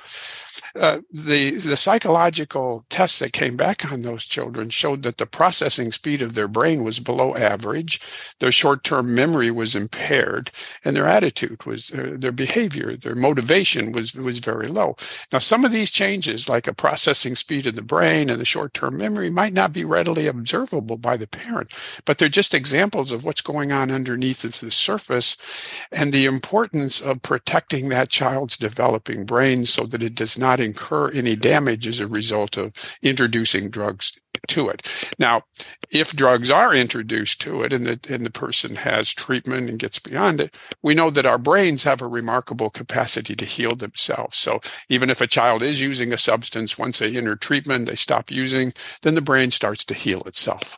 uh, 0.75 0.99
the 1.11 1.51
the 1.51 1.75
psychological 1.75 2.85
tests 2.89 3.19
that 3.19 3.33
came 3.33 3.55
back 3.55 3.91
on 3.91 4.01
those 4.01 4.25
children 4.25 4.69
showed 4.69 5.03
that 5.03 5.17
the 5.17 5.25
processing 5.25 5.91
speed 5.91 6.21
of 6.21 6.33
their 6.33 6.47
brain 6.47 6.83
was 6.83 6.99
below 6.99 7.35
average, 7.35 8.01
their 8.39 8.51
short 8.51 8.83
term 8.83 9.13
memory 9.13 9.51
was 9.51 9.75
impaired, 9.75 10.51
and 10.83 10.95
their 10.95 11.07
attitude 11.07 11.65
was 11.65 11.91
uh, 11.91 12.15
their 12.17 12.31
behavior, 12.31 12.95
their 12.95 13.15
motivation 13.15 13.91
was 13.91 14.15
was 14.15 14.39
very 14.39 14.67
low. 14.67 14.95
Now, 15.31 15.39
some 15.39 15.65
of 15.65 15.71
these 15.71 15.91
changes, 15.91 16.49
like 16.49 16.67
a 16.67 16.73
processing 16.73 17.35
speed 17.35 17.65
of 17.67 17.75
the 17.75 17.81
brain 17.81 18.29
and 18.29 18.39
the 18.39 18.45
short 18.45 18.73
term 18.73 18.97
memory, 18.97 19.29
might 19.29 19.53
not 19.53 19.73
be 19.73 19.85
readily 19.85 20.27
observable 20.27 20.97
by 20.97 21.17
the 21.17 21.27
parent, 21.27 21.73
but 22.05 22.17
they're 22.17 22.29
just 22.29 22.53
examples 22.53 23.11
of 23.11 23.25
what's 23.25 23.41
going 23.41 23.71
on 23.71 23.91
underneath 23.91 24.41
the 24.41 24.71
surface, 24.71 25.37
and 25.91 26.11
the 26.11 26.25
importance 26.25 27.01
of 27.01 27.21
protecting 27.21 27.89
that 27.89 28.09
child's 28.09 28.57
developing 28.57 29.25
brain 29.25 29.65
so 29.65 29.85
that 29.85 30.03
it 30.03 30.15
does 30.15 30.37
not 30.37 30.56
incur 30.59 31.11
any 31.11 31.35
damage 31.35 31.87
as 31.87 31.99
a 31.99 32.07
result 32.07 32.57
of 32.57 32.73
introducing 33.01 33.69
drugs 33.69 34.17
to 34.47 34.69
it. 34.69 35.13
Now, 35.19 35.43
if 35.91 36.13
drugs 36.13 36.51
are 36.51 36.75
introduced 36.75 37.41
to 37.41 37.63
it 37.63 37.73
and 37.73 37.85
the, 37.85 38.13
and 38.13 38.25
the 38.25 38.31
person 38.31 38.75
has 38.75 39.13
treatment 39.13 39.69
and 39.69 39.79
gets 39.79 39.99
beyond 39.99 40.41
it, 40.41 40.57
we 40.83 40.93
know 40.93 41.09
that 41.09 41.25
our 41.25 41.37
brains 41.37 41.83
have 41.83 42.01
a 42.01 42.07
remarkable 42.07 42.69
capacity 42.69 43.35
to 43.35 43.45
heal 43.45 43.75
themselves. 43.75 44.37
So 44.37 44.59
even 44.89 45.09
if 45.09 45.21
a 45.21 45.27
child 45.27 45.61
is 45.61 45.81
using 45.81 46.13
a 46.13 46.17
substance, 46.17 46.77
once 46.77 46.99
they 46.99 47.15
enter 47.15 47.35
treatment, 47.35 47.87
they 47.87 47.95
stop 47.95 48.31
using, 48.31 48.73
then 49.01 49.15
the 49.15 49.21
brain 49.21 49.51
starts 49.51 49.83
to 49.85 49.93
heal 49.93 50.21
itself. 50.21 50.77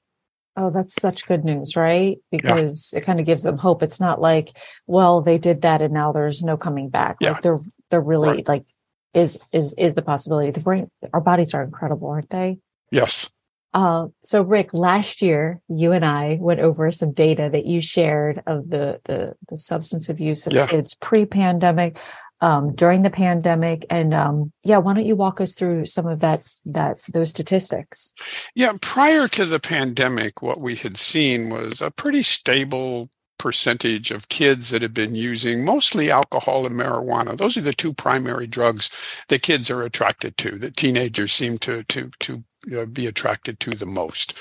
Oh, 0.55 0.69
that's 0.69 0.99
such 0.99 1.25
good 1.25 1.45
news, 1.45 1.75
right? 1.75 2.17
Because 2.31 2.91
yeah. 2.91 2.99
it 2.99 3.05
kind 3.05 3.19
of 3.19 3.25
gives 3.25 3.43
them 3.43 3.57
hope. 3.57 3.81
It's 3.81 3.99
not 3.99 4.19
like, 4.19 4.57
well, 4.87 5.21
they 5.21 5.37
did 5.37 5.61
that 5.61 5.81
and 5.81 5.93
now 5.93 6.11
there's 6.11 6.43
no 6.43 6.57
coming 6.57 6.89
back. 6.89 7.17
Yeah. 7.21 7.31
Like 7.31 7.43
they're 7.43 7.61
they're 7.89 8.01
really 8.01 8.29
right. 8.29 8.47
like 8.47 8.65
is 9.13 9.37
is 9.51 9.73
is 9.77 9.95
the 9.95 10.01
possibility. 10.01 10.51
The 10.51 10.59
brain 10.59 10.89
our 11.13 11.21
bodies 11.21 11.53
are 11.53 11.63
incredible, 11.63 12.09
aren't 12.09 12.29
they? 12.29 12.59
Yes. 12.91 13.31
Uh, 13.71 14.07
so 14.23 14.41
Rick, 14.41 14.73
last 14.73 15.21
year 15.21 15.61
you 15.67 15.91
and 15.91 16.03
I 16.03 16.37
went 16.41 16.59
over 16.59 16.91
some 16.91 17.11
data 17.11 17.49
that 17.51 17.65
you 17.65 17.81
shared 17.81 18.41
of 18.47 18.69
the 18.69 18.99
the, 19.05 19.35
the 19.47 19.57
substance 19.57 20.09
abuse 20.09 20.47
of 20.47 20.53
yeah. 20.53 20.67
kids 20.67 20.95
pre-pandemic, 20.95 21.97
um, 22.41 22.73
during 22.73 23.01
the 23.01 23.09
pandemic, 23.09 23.85
and 23.89 24.13
um, 24.13 24.51
yeah, 24.63 24.77
why 24.77 24.93
don't 24.93 25.05
you 25.05 25.15
walk 25.15 25.41
us 25.41 25.53
through 25.53 25.85
some 25.85 26.07
of 26.07 26.21
that 26.21 26.43
that 26.65 26.99
those 27.11 27.29
statistics? 27.29 28.13
Yeah, 28.55 28.73
prior 28.81 29.27
to 29.29 29.45
the 29.45 29.59
pandemic, 29.59 30.41
what 30.41 30.61
we 30.61 30.75
had 30.75 30.95
seen 30.97 31.49
was 31.49 31.81
a 31.81 31.91
pretty 31.91 32.23
stable 32.23 33.09
percentage 33.39 34.11
of 34.11 34.29
kids 34.29 34.69
that 34.69 34.83
have 34.83 34.93
been 34.93 35.15
using 35.15 35.65
mostly 35.65 36.11
alcohol 36.11 36.67
and 36.67 36.75
marijuana. 36.75 37.35
Those 37.37 37.57
are 37.57 37.61
the 37.61 37.73
two 37.73 37.93
primary 37.93 38.45
drugs 38.47 38.91
that 39.29 39.41
kids 39.41 39.71
are 39.71 39.83
attracted 39.83 40.37
to, 40.37 40.51
that 40.59 40.77
teenagers 40.77 41.33
seem 41.33 41.57
to 41.59 41.83
to 41.85 42.11
to 42.19 42.43
be 42.91 43.07
attracted 43.07 43.59
to 43.59 43.71
the 43.71 43.85
most. 43.85 44.37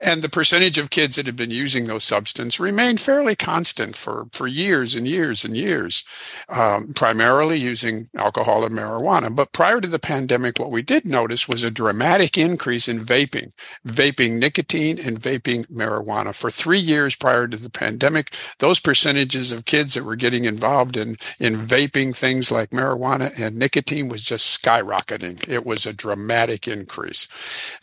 And 0.00 0.22
the 0.22 0.28
percentage 0.28 0.78
of 0.78 0.90
kids 0.90 1.16
that 1.16 1.26
have 1.26 1.36
been 1.36 1.50
using 1.50 1.86
those 1.86 2.04
substances 2.04 2.60
remained 2.60 3.00
fairly 3.00 3.34
constant 3.34 3.96
for, 3.96 4.26
for 4.32 4.46
years 4.46 4.94
and 4.94 5.08
years 5.08 5.44
and 5.44 5.56
years, 5.56 6.04
um, 6.48 6.92
primarily 6.92 7.56
using 7.56 8.08
alcohol 8.14 8.64
and 8.64 8.74
marijuana. 8.74 9.34
But 9.34 9.52
prior 9.52 9.80
to 9.80 9.88
the 9.88 9.98
pandemic, 9.98 10.58
what 10.58 10.70
we 10.70 10.82
did 10.82 11.06
notice 11.06 11.48
was 11.48 11.62
a 11.62 11.70
dramatic 11.70 12.36
increase 12.36 12.88
in 12.88 13.00
vaping, 13.00 13.52
vaping 13.86 14.38
nicotine 14.38 14.98
and 14.98 15.18
vaping 15.18 15.66
marijuana. 15.68 16.34
For 16.34 16.50
three 16.50 16.78
years 16.78 17.16
prior 17.16 17.48
to 17.48 17.56
the 17.56 17.70
pandemic, 17.70 18.34
those 18.58 18.80
percentages 18.80 19.50
of 19.50 19.64
kids 19.64 19.94
that 19.94 20.04
were 20.04 20.16
getting 20.16 20.44
involved 20.44 20.96
in, 20.96 21.16
in 21.40 21.56
vaping 21.56 22.14
things 22.14 22.50
like 22.50 22.70
marijuana 22.70 23.32
and 23.38 23.56
nicotine 23.56 24.08
was 24.08 24.22
just 24.22 24.62
skyrocketing. 24.62 25.48
It 25.48 25.64
was 25.64 25.86
a 25.86 25.92
dramatic 25.92 26.68
increase. 26.68 27.28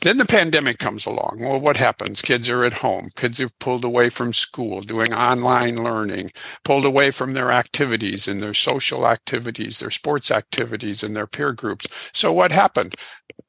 Then 0.02 0.18
the 0.18 0.26
pandemic 0.26 0.80
comes 0.80 1.06
along. 1.06 1.38
Well, 1.40 1.60
what 1.60 1.78
happens? 1.78 2.22
Kids 2.22 2.50
are 2.50 2.64
at 2.64 2.74
home. 2.74 3.10
Kids 3.16 3.40
are 3.42 3.50
pulled 3.60 3.86
away 3.86 4.10
from 4.10 4.34
school, 4.34 4.82
doing 4.82 5.14
online 5.14 5.84
learning, 5.84 6.32
pulled 6.64 6.86
away 6.86 7.12
from 7.12 7.34
their 7.34 7.52
activities 7.52 8.28
and 8.28 8.42
their 8.42 8.54
social 8.54 9.08
activities, 9.08 9.80
their 9.80 9.92
sports 9.92 10.32
activities, 10.32 11.04
and 11.04 11.16
their 11.16 11.28
peer 11.28 11.54
groups. 11.54 11.88
So 12.14 12.32
what 12.32 12.52
happened? 12.52 12.96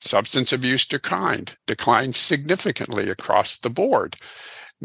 Substance 0.00 0.52
abuse 0.52 0.86
declined, 0.86 1.56
declined 1.66 2.14
significantly 2.14 3.08
across 3.10 3.56
the 3.56 3.70
board. 3.70 4.16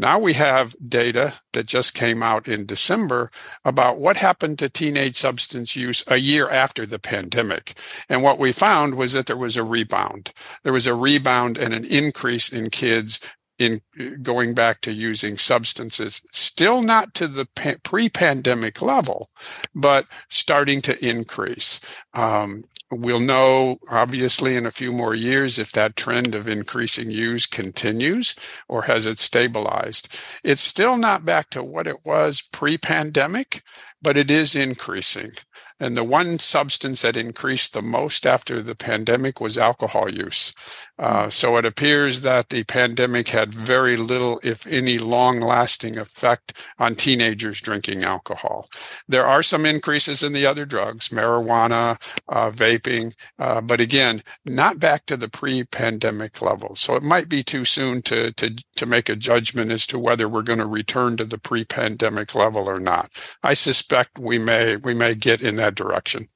Now 0.00 0.18
we 0.18 0.32
have 0.32 0.74
data 0.88 1.34
that 1.52 1.66
just 1.66 1.92
came 1.92 2.22
out 2.22 2.48
in 2.48 2.64
December 2.64 3.30
about 3.66 3.98
what 3.98 4.16
happened 4.16 4.58
to 4.60 4.70
teenage 4.70 5.14
substance 5.14 5.76
use 5.76 6.02
a 6.06 6.16
year 6.16 6.48
after 6.48 6.86
the 6.86 6.98
pandemic. 6.98 7.78
And 8.08 8.22
what 8.22 8.38
we 8.38 8.50
found 8.50 8.94
was 8.94 9.12
that 9.12 9.26
there 9.26 9.36
was 9.36 9.58
a 9.58 9.62
rebound. 9.62 10.32
There 10.62 10.72
was 10.72 10.86
a 10.86 10.94
rebound 10.94 11.58
and 11.58 11.74
an 11.74 11.84
increase 11.84 12.50
in 12.50 12.70
kids 12.70 13.20
in 13.60 13.80
going 14.22 14.54
back 14.54 14.80
to 14.80 14.92
using 14.92 15.36
substances, 15.36 16.26
still 16.32 16.82
not 16.82 17.14
to 17.14 17.28
the 17.28 17.46
pre 17.84 18.08
pandemic 18.08 18.82
level, 18.82 19.28
but 19.74 20.06
starting 20.28 20.80
to 20.82 21.06
increase. 21.06 21.80
Um, 22.14 22.64
We'll 22.92 23.20
know, 23.20 23.78
obviously, 23.88 24.56
in 24.56 24.66
a 24.66 24.72
few 24.72 24.90
more 24.90 25.14
years 25.14 25.60
if 25.60 25.70
that 25.72 25.94
trend 25.94 26.34
of 26.34 26.48
increasing 26.48 27.08
use 27.08 27.46
continues 27.46 28.34
or 28.66 28.82
has 28.82 29.06
it 29.06 29.20
stabilized. 29.20 30.18
It's 30.42 30.60
still 30.60 30.96
not 30.96 31.24
back 31.24 31.50
to 31.50 31.62
what 31.62 31.86
it 31.86 32.04
was 32.04 32.42
pre 32.42 32.76
pandemic, 32.78 33.62
but 34.02 34.18
it 34.18 34.28
is 34.28 34.56
increasing. 34.56 35.34
And 35.80 35.96
the 35.96 36.04
one 36.04 36.38
substance 36.38 37.00
that 37.02 37.16
increased 37.16 37.72
the 37.72 37.80
most 37.80 38.26
after 38.26 38.60
the 38.60 38.74
pandemic 38.74 39.40
was 39.40 39.56
alcohol 39.56 40.10
use. 40.10 40.54
Uh, 40.98 41.30
so 41.30 41.56
it 41.56 41.64
appears 41.64 42.20
that 42.20 42.50
the 42.50 42.62
pandemic 42.64 43.28
had 43.28 43.54
very 43.54 43.96
little, 43.96 44.38
if 44.42 44.66
any, 44.66 44.98
long 44.98 45.40
lasting 45.40 45.96
effect 45.96 46.52
on 46.78 46.94
teenagers 46.94 47.62
drinking 47.62 48.04
alcohol. 48.04 48.68
There 49.08 49.24
are 49.24 49.42
some 49.42 49.64
increases 49.64 50.22
in 50.22 50.34
the 50.34 50.44
other 50.44 50.66
drugs, 50.66 51.08
marijuana, 51.08 51.98
uh, 52.28 52.50
vaping, 52.50 53.14
uh, 53.38 53.62
but 53.62 53.80
again, 53.80 54.22
not 54.44 54.78
back 54.78 55.06
to 55.06 55.16
the 55.16 55.30
pre 55.30 55.64
pandemic 55.64 56.42
level. 56.42 56.76
So 56.76 56.94
it 56.96 57.02
might 57.02 57.30
be 57.30 57.42
too 57.42 57.64
soon 57.64 58.02
to, 58.02 58.32
to, 58.32 58.54
to 58.76 58.84
make 58.84 59.08
a 59.08 59.16
judgment 59.16 59.70
as 59.70 59.86
to 59.86 59.98
whether 59.98 60.28
we're 60.28 60.42
going 60.42 60.58
to 60.58 60.66
return 60.66 61.16
to 61.16 61.24
the 61.24 61.38
pre 61.38 61.64
pandemic 61.64 62.34
level 62.34 62.68
or 62.68 62.78
not. 62.78 63.10
I 63.42 63.54
suspect 63.54 64.18
we 64.18 64.36
may, 64.36 64.76
we 64.76 64.92
may 64.92 65.14
get 65.14 65.42
in 65.50 65.56
that 65.56 65.74
direction. 65.74 66.26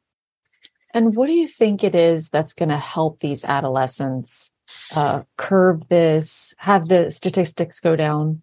And 0.93 1.17
what 1.17 1.27
do 1.27 1.33
you 1.33 1.49
think 1.49 1.83
it 1.83 1.95
is 1.95 2.29
that's 2.29 2.53
going 2.53 2.69
to 2.69 2.77
help 2.77 3.21
these 3.21 3.45
adolescents 3.45 4.53
uh, 4.95 5.23
curb 5.37 5.89
this, 5.89 6.55
have 6.59 6.89
the 6.89 7.11
statistics 7.11 7.81
go 7.81 7.97
down? 7.97 8.43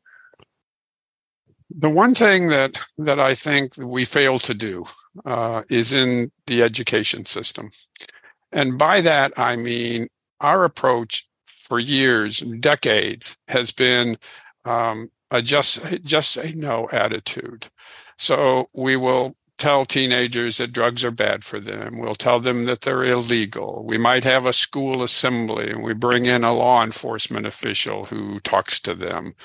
The 1.69 1.89
one 1.89 2.13
thing 2.13 2.47
that 2.47 2.77
that 2.97 3.19
I 3.19 3.33
think 3.33 3.77
we 3.77 4.03
fail 4.03 4.39
to 4.39 4.53
do 4.53 4.83
uh, 5.25 5.63
is 5.69 5.93
in 5.93 6.29
the 6.45 6.63
education 6.63 7.25
system, 7.25 7.71
and 8.51 8.77
by 8.77 8.99
that 8.99 9.31
I 9.37 9.55
mean 9.55 10.09
our 10.41 10.65
approach 10.65 11.29
for 11.45 11.79
years, 11.79 12.41
decades, 12.59 13.37
has 13.47 13.71
been 13.71 14.17
um, 14.65 15.09
a 15.31 15.41
just 15.41 16.03
just 16.03 16.31
say 16.31 16.51
no 16.55 16.89
attitude. 16.91 17.67
So 18.17 18.67
we 18.75 18.97
will 18.97 19.37
tell 19.61 19.85
teenagers 19.85 20.57
that 20.57 20.71
drugs 20.71 21.05
are 21.05 21.11
bad 21.11 21.43
for 21.43 21.59
them. 21.59 21.99
We'll 21.99 22.15
tell 22.15 22.39
them 22.39 22.65
that 22.65 22.81
they're 22.81 23.03
illegal. 23.03 23.85
We 23.87 23.99
might 23.99 24.23
have 24.23 24.47
a 24.47 24.53
school 24.53 25.03
assembly 25.03 25.69
and 25.69 25.83
we 25.83 25.93
bring 25.93 26.25
in 26.25 26.43
a 26.43 26.51
law 26.51 26.83
enforcement 26.83 27.45
official 27.45 28.05
who 28.05 28.39
talks 28.39 28.79
to 28.79 28.95
them. 28.95 29.35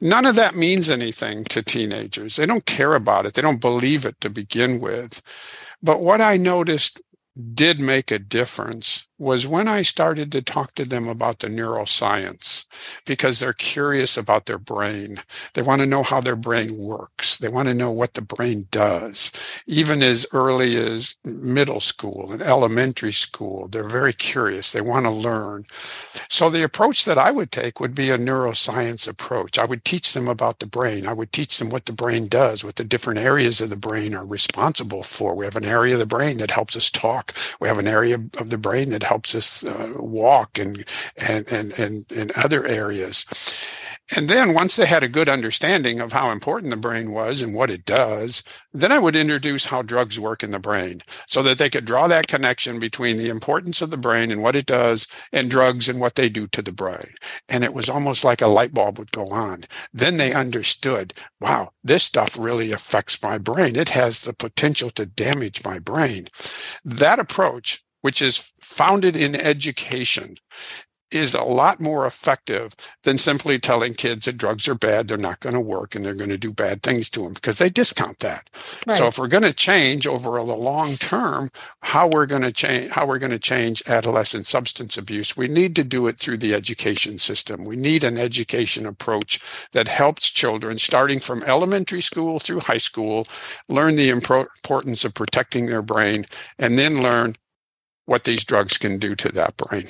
None 0.00 0.24
of 0.24 0.36
that 0.36 0.54
means 0.54 0.88
anything 0.88 1.42
to 1.46 1.64
teenagers. 1.64 2.36
They 2.36 2.46
don't 2.46 2.64
care 2.64 2.94
about 2.94 3.26
it. 3.26 3.34
They 3.34 3.42
don't 3.42 3.60
believe 3.60 4.06
it 4.06 4.20
to 4.20 4.30
begin 4.30 4.78
with. 4.78 5.20
But 5.82 6.00
what 6.00 6.20
I 6.20 6.36
noticed 6.36 7.02
did 7.36 7.80
make 7.80 8.10
a 8.10 8.18
difference 8.18 9.06
was 9.18 9.46
when 9.46 9.66
I 9.68 9.82
started 9.82 10.30
to 10.32 10.42
talk 10.42 10.74
to 10.74 10.84
them 10.84 11.08
about 11.08 11.38
the 11.38 11.48
neuroscience 11.48 12.66
because 13.06 13.40
they're 13.40 13.52
curious 13.54 14.16
about 14.16 14.46
their 14.46 14.58
brain. 14.58 15.18
They 15.54 15.62
want 15.62 15.80
to 15.80 15.86
know 15.86 16.02
how 16.02 16.20
their 16.20 16.36
brain 16.36 16.76
works. 16.76 17.38
They 17.38 17.48
want 17.48 17.68
to 17.68 17.74
know 17.74 17.90
what 17.90 18.14
the 18.14 18.22
brain 18.22 18.66
does. 18.70 19.32
Even 19.66 20.02
as 20.02 20.26
early 20.32 20.76
as 20.76 21.16
middle 21.24 21.80
school 21.80 22.30
and 22.32 22.42
elementary 22.42 23.12
school, 23.12 23.68
they're 23.68 23.88
very 23.88 24.12
curious. 24.12 24.72
They 24.72 24.82
want 24.82 25.06
to 25.06 25.10
learn. 25.10 25.64
So 26.28 26.50
the 26.50 26.64
approach 26.64 27.04
that 27.06 27.18
I 27.18 27.30
would 27.30 27.52
take 27.52 27.80
would 27.80 27.94
be 27.94 28.10
a 28.10 28.18
neuroscience 28.18 29.08
approach. 29.08 29.58
I 29.58 29.64
would 29.64 29.84
teach 29.84 30.12
them 30.12 30.28
about 30.28 30.58
the 30.58 30.66
brain. 30.66 31.06
I 31.06 31.14
would 31.14 31.32
teach 31.32 31.58
them 31.58 31.70
what 31.70 31.86
the 31.86 31.92
brain 31.92 32.28
does, 32.28 32.64
what 32.64 32.76
the 32.76 32.84
different 32.84 33.20
areas 33.20 33.60
of 33.60 33.70
the 33.70 33.76
brain 33.76 34.14
are 34.14 34.26
responsible 34.26 35.02
for. 35.02 35.34
We 35.34 35.46
have 35.46 35.56
an 35.56 35.64
area 35.66 35.94
of 35.94 36.00
the 36.00 36.06
brain 36.06 36.38
that 36.38 36.50
helps 36.50 36.76
us 36.76 36.90
talk. 36.90 37.25
We 37.60 37.68
have 37.68 37.78
an 37.78 37.88
area 37.88 38.16
of 38.38 38.50
the 38.50 38.58
brain 38.58 38.90
that 38.90 39.02
helps 39.02 39.34
us 39.34 39.64
uh, 39.64 39.94
walk 39.96 40.58
and, 40.58 40.84
and, 41.16 41.46
and, 41.48 41.78
and, 41.78 42.10
in 42.12 42.30
other 42.36 42.66
areas. 42.66 43.26
And 44.14 44.28
then 44.28 44.54
once 44.54 44.76
they 44.76 44.86
had 44.86 45.02
a 45.02 45.08
good 45.08 45.28
understanding 45.28 46.00
of 46.00 46.12
how 46.12 46.30
important 46.30 46.70
the 46.70 46.76
brain 46.76 47.10
was 47.10 47.42
and 47.42 47.52
what 47.52 47.70
it 47.70 47.84
does, 47.84 48.44
then 48.72 48.92
I 48.92 49.00
would 49.00 49.16
introduce 49.16 49.66
how 49.66 49.82
drugs 49.82 50.20
work 50.20 50.44
in 50.44 50.52
the 50.52 50.60
brain 50.60 51.02
so 51.26 51.42
that 51.42 51.58
they 51.58 51.68
could 51.68 51.84
draw 51.84 52.06
that 52.06 52.28
connection 52.28 52.78
between 52.78 53.16
the 53.16 53.30
importance 53.30 53.82
of 53.82 53.90
the 53.90 53.96
brain 53.96 54.30
and 54.30 54.42
what 54.42 54.54
it 54.54 54.66
does 54.66 55.08
and 55.32 55.50
drugs 55.50 55.88
and 55.88 55.98
what 55.98 56.14
they 56.14 56.28
do 56.28 56.46
to 56.48 56.62
the 56.62 56.72
brain. 56.72 57.14
And 57.48 57.64
it 57.64 57.74
was 57.74 57.88
almost 57.88 58.22
like 58.24 58.40
a 58.40 58.46
light 58.46 58.72
bulb 58.72 58.98
would 58.98 59.10
go 59.10 59.26
on. 59.26 59.64
Then 59.92 60.18
they 60.18 60.32
understood, 60.32 61.12
wow, 61.40 61.72
this 61.82 62.04
stuff 62.04 62.38
really 62.38 62.70
affects 62.70 63.20
my 63.22 63.38
brain. 63.38 63.74
It 63.74 63.88
has 63.88 64.20
the 64.20 64.34
potential 64.34 64.90
to 64.90 65.06
damage 65.06 65.64
my 65.64 65.80
brain. 65.80 66.28
That 66.84 67.18
approach 67.18 67.82
which 68.06 68.22
is 68.22 68.52
founded 68.60 69.16
in 69.16 69.34
education, 69.34 70.36
is 71.10 71.34
a 71.34 71.42
lot 71.42 71.80
more 71.80 72.06
effective 72.06 72.74
than 73.04 73.16
simply 73.16 73.58
telling 73.58 73.94
kids 73.94 74.26
that 74.26 74.36
drugs 74.36 74.66
are 74.68 74.74
bad, 74.74 75.06
they're 75.06 75.16
not 75.16 75.40
going 75.40 75.54
to 75.54 75.60
work, 75.60 75.94
and 75.94 76.04
they're 76.04 76.14
going 76.14 76.30
to 76.30 76.38
do 76.38 76.52
bad 76.52 76.82
things 76.82 77.08
to 77.10 77.22
them 77.22 77.34
because 77.34 77.58
they 77.58 77.70
discount 77.70 78.18
that. 78.20 78.50
Right. 78.86 78.98
So 78.98 79.06
if 79.06 79.18
we're 79.18 79.28
going 79.28 79.44
to 79.44 79.52
change 79.52 80.06
over 80.06 80.32
the 80.32 80.44
long 80.56 80.94
term, 80.94 81.50
how 81.82 82.08
we're 82.08 82.26
going 82.26 82.42
to 82.42 82.52
change 82.52 82.90
how 82.90 83.06
we're 83.06 83.18
going 83.18 83.30
to 83.30 83.38
change 83.38 83.82
adolescent 83.86 84.46
substance 84.46 84.98
abuse, 84.98 85.36
we 85.36 85.48
need 85.48 85.76
to 85.76 85.84
do 85.84 86.06
it 86.06 86.18
through 86.18 86.38
the 86.38 86.54
education 86.54 87.18
system. 87.18 87.64
We 87.64 87.76
need 87.76 88.02
an 88.04 88.18
education 88.18 88.86
approach 88.86 89.40
that 89.72 89.88
helps 89.88 90.30
children 90.30 90.78
starting 90.78 91.20
from 91.20 91.42
elementary 91.44 92.00
school 92.00 92.40
through 92.40 92.60
high 92.60 92.76
school 92.78 93.26
learn 93.68 93.96
the 93.96 94.10
importance 94.10 95.04
of 95.04 95.14
protecting 95.14 95.66
their 95.66 95.82
brain 95.82 96.26
and 96.58 96.78
then 96.78 97.02
learn 97.02 97.34
what 98.06 98.24
these 98.24 98.44
drugs 98.44 98.78
can 98.78 98.98
do 98.98 99.14
to 99.16 99.30
that 99.32 99.56
brain. 99.56 99.86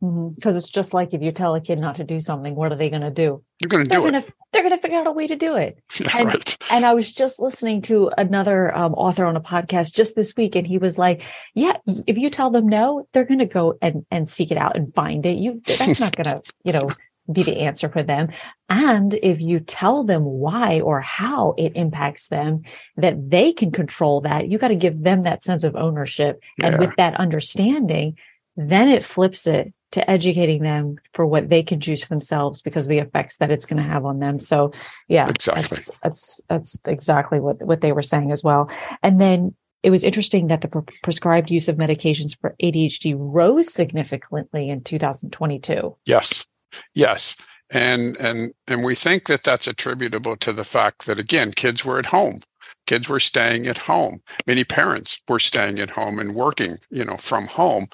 Because 0.00 0.14
mm-hmm. 0.14 0.56
it's 0.56 0.70
just 0.70 0.94
like 0.94 1.12
if 1.12 1.20
you 1.20 1.30
tell 1.30 1.54
a 1.54 1.60
kid 1.60 1.78
not 1.78 1.96
to 1.96 2.04
do 2.04 2.20
something, 2.20 2.54
what 2.54 2.72
are 2.72 2.76
they 2.76 2.88
going 2.88 3.02
to 3.02 3.10
do? 3.10 3.42
You're 3.58 3.68
going 3.68 3.84
to 3.84 3.90
do 3.90 4.00
gonna, 4.00 4.18
it. 4.18 4.32
They're 4.50 4.62
going 4.62 4.74
to 4.74 4.80
figure 4.80 4.98
out 4.98 5.06
a 5.06 5.12
way 5.12 5.26
to 5.26 5.36
do 5.36 5.56
it. 5.56 5.78
Yeah, 6.00 6.08
and, 6.16 6.28
right. 6.28 6.56
and 6.70 6.86
I 6.86 6.94
was 6.94 7.12
just 7.12 7.38
listening 7.38 7.82
to 7.82 8.10
another 8.16 8.74
um, 8.74 8.94
author 8.94 9.26
on 9.26 9.36
a 9.36 9.40
podcast 9.40 9.92
just 9.92 10.16
this 10.16 10.34
week, 10.34 10.56
and 10.56 10.66
he 10.66 10.78
was 10.78 10.96
like, 10.96 11.22
"Yeah, 11.54 11.76
if 12.06 12.16
you 12.16 12.30
tell 12.30 12.50
them 12.50 12.66
no, 12.66 13.06
they're 13.12 13.26
going 13.26 13.40
to 13.40 13.46
go 13.46 13.76
and 13.82 14.06
and 14.10 14.26
seek 14.26 14.50
it 14.50 14.56
out 14.56 14.76
and 14.76 14.94
find 14.94 15.26
it. 15.26 15.36
You 15.36 15.60
that's 15.66 16.00
not 16.00 16.16
going 16.16 16.36
to, 16.36 16.42
you 16.64 16.72
know." 16.72 16.88
be 17.30 17.44
the 17.44 17.60
answer 17.60 17.88
for 17.88 18.02
them. 18.02 18.28
And 18.68 19.14
if 19.14 19.40
you 19.40 19.60
tell 19.60 20.02
them 20.02 20.24
why 20.24 20.80
or 20.80 21.00
how 21.00 21.54
it 21.56 21.76
impacts 21.76 22.26
them, 22.26 22.62
that 22.96 23.30
they 23.30 23.52
can 23.52 23.70
control 23.70 24.22
that, 24.22 24.48
you 24.48 24.58
got 24.58 24.68
to 24.68 24.74
give 24.74 25.00
them 25.00 25.22
that 25.22 25.44
sense 25.44 25.62
of 25.62 25.76
ownership. 25.76 26.40
Yeah. 26.58 26.66
And 26.66 26.80
with 26.80 26.96
that 26.96 27.14
understanding, 27.14 28.16
then 28.56 28.88
it 28.88 29.04
flips 29.04 29.46
it 29.46 29.72
to 29.92 30.08
educating 30.08 30.62
them 30.62 30.96
for 31.14 31.26
what 31.26 31.48
they 31.48 31.62
can 31.62 31.80
choose 31.80 32.02
for 32.02 32.08
themselves 32.08 32.62
because 32.62 32.86
the 32.86 32.98
effects 32.98 33.36
that 33.38 33.50
it's 33.50 33.66
going 33.66 33.82
to 33.82 33.88
have 33.88 34.04
on 34.04 34.20
them. 34.20 34.38
So 34.38 34.72
yeah, 35.08 35.28
exactly. 35.28 35.62
That's, 35.62 35.90
that's, 36.02 36.40
that's 36.48 36.78
exactly 36.86 37.40
what, 37.40 37.60
what 37.62 37.80
they 37.80 37.92
were 37.92 38.02
saying 38.02 38.30
as 38.30 38.44
well. 38.44 38.70
And 39.02 39.20
then 39.20 39.54
it 39.82 39.90
was 39.90 40.04
interesting 40.04 40.48
that 40.48 40.60
the 40.60 40.68
pre- 40.68 40.82
prescribed 41.02 41.50
use 41.50 41.68
of 41.68 41.76
medications 41.76 42.38
for 42.38 42.54
ADHD 42.62 43.14
rose 43.16 43.72
significantly 43.72 44.68
in 44.68 44.82
2022. 44.82 45.96
Yes. 46.04 46.46
Yes. 46.94 47.36
And, 47.70 48.16
and, 48.18 48.52
and 48.66 48.84
we 48.84 48.94
think 48.94 49.26
that 49.26 49.44
that's 49.44 49.66
attributable 49.66 50.36
to 50.36 50.52
the 50.52 50.64
fact 50.64 51.06
that 51.06 51.18
again, 51.18 51.52
kids 51.52 51.84
were 51.84 51.98
at 51.98 52.06
home 52.06 52.42
kids 52.86 53.08
were 53.08 53.20
staying 53.20 53.66
at 53.66 53.78
home 53.78 54.20
many 54.46 54.64
parents 54.64 55.18
were 55.28 55.38
staying 55.38 55.78
at 55.78 55.90
home 55.90 56.18
and 56.18 56.34
working 56.34 56.78
you 56.90 57.04
know 57.04 57.16
from 57.16 57.46
home 57.46 57.86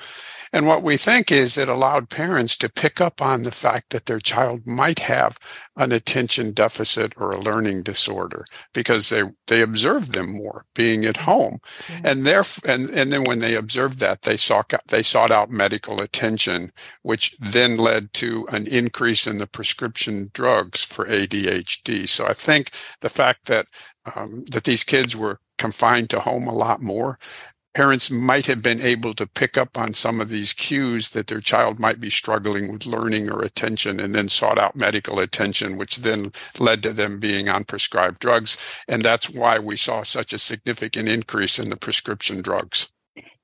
and 0.53 0.67
what 0.67 0.83
we 0.83 0.97
think 0.97 1.31
is 1.31 1.59
it 1.59 1.69
allowed 1.69 2.09
parents 2.09 2.57
to 2.59 2.69
pick 2.69 3.01
up 3.01 3.21
on 3.21 3.43
the 3.43 3.51
fact 3.51 3.91
that 3.91 4.07
their 4.07 4.21
child 4.21 4.67
might 4.67 5.01
have 5.01 5.39
an 5.77 5.93
attention 5.93 6.53
deficit 6.53 7.13
or 7.21 7.33
a 7.33 7.41
learning 7.41 7.83
disorder 7.83 8.45
because 8.73 9.09
they 9.09 9.23
they 9.47 9.61
observed 9.61 10.13
them 10.13 10.33
more 10.33 10.65
being 10.75 11.05
at 11.05 11.17
home. 11.17 11.59
Mm-hmm. 11.63 12.07
And 12.07 12.27
there 12.27 12.43
and, 12.67 12.91
and 12.91 13.13
then 13.13 13.25
when 13.25 13.41
they 13.41 13.55
observed 13.55 13.99
that, 14.01 14.23
they 14.23 14.37
sought 14.37 14.73
they 14.89 15.03
sought 15.03 15.31
out 15.31 15.51
medical 15.51 16.01
attention, 16.01 16.73
which 17.03 17.37
then 17.39 17.77
led 17.77 18.13
to 18.15 18.47
an 18.51 18.67
increase 18.67 19.27
in 19.27 19.39
the 19.39 19.47
prescription 19.47 20.31
drugs 20.33 20.83
for 20.85 21.07
ADHD. 21.07 22.09
So 22.09 22.27
I 22.27 22.33
think 22.33 22.71
the 23.01 23.09
fact 23.09 23.47
that 23.47 23.67
um, 24.15 24.45
that 24.51 24.65
these 24.65 24.85
kids 24.85 25.17
were 25.17 25.39
confined 25.59 26.11
to 26.11 26.21
home 26.21 26.47
a 26.47 26.55
lot 26.55 26.83
more 26.83 27.19
parents 27.77 28.11
might 28.11 28.47
have 28.47 28.63
been 28.63 28.81
able 28.81 29.13
to 29.13 29.27
pick 29.27 29.59
up 29.59 29.77
on 29.77 29.93
some 29.93 30.19
of 30.19 30.31
these 30.31 30.55
cues 30.55 31.11
that 31.11 31.27
their 31.27 31.41
child 31.41 31.79
might 31.79 32.01
be 32.01 32.09
struggling 32.09 32.73
with 32.73 32.87
learning 32.87 33.31
or 33.31 33.43
attention 33.43 34.01
and 34.01 34.15
then 34.15 34.31
sought 34.31 34.59
out 34.59 34.75
medical 34.75 35.21
attention, 35.21 35.77
which 35.77 35.97
then 35.97 36.33
led 36.59 36.83
to 36.83 36.91
them 36.91 37.21
being 37.21 37.51
on 37.51 37.65
prescribed 37.65 38.19
drugs. 38.19 38.57
And 38.89 39.03
that's 39.03 39.29
why 39.29 39.59
we 39.59 39.77
saw 39.77 40.05
such 40.05 40.33
a 40.33 40.39
significant 40.39 41.07
increase 41.07 41.59
in 41.59 41.69
the 41.69 41.77
prescription 41.77 42.41
drugs. 42.41 42.91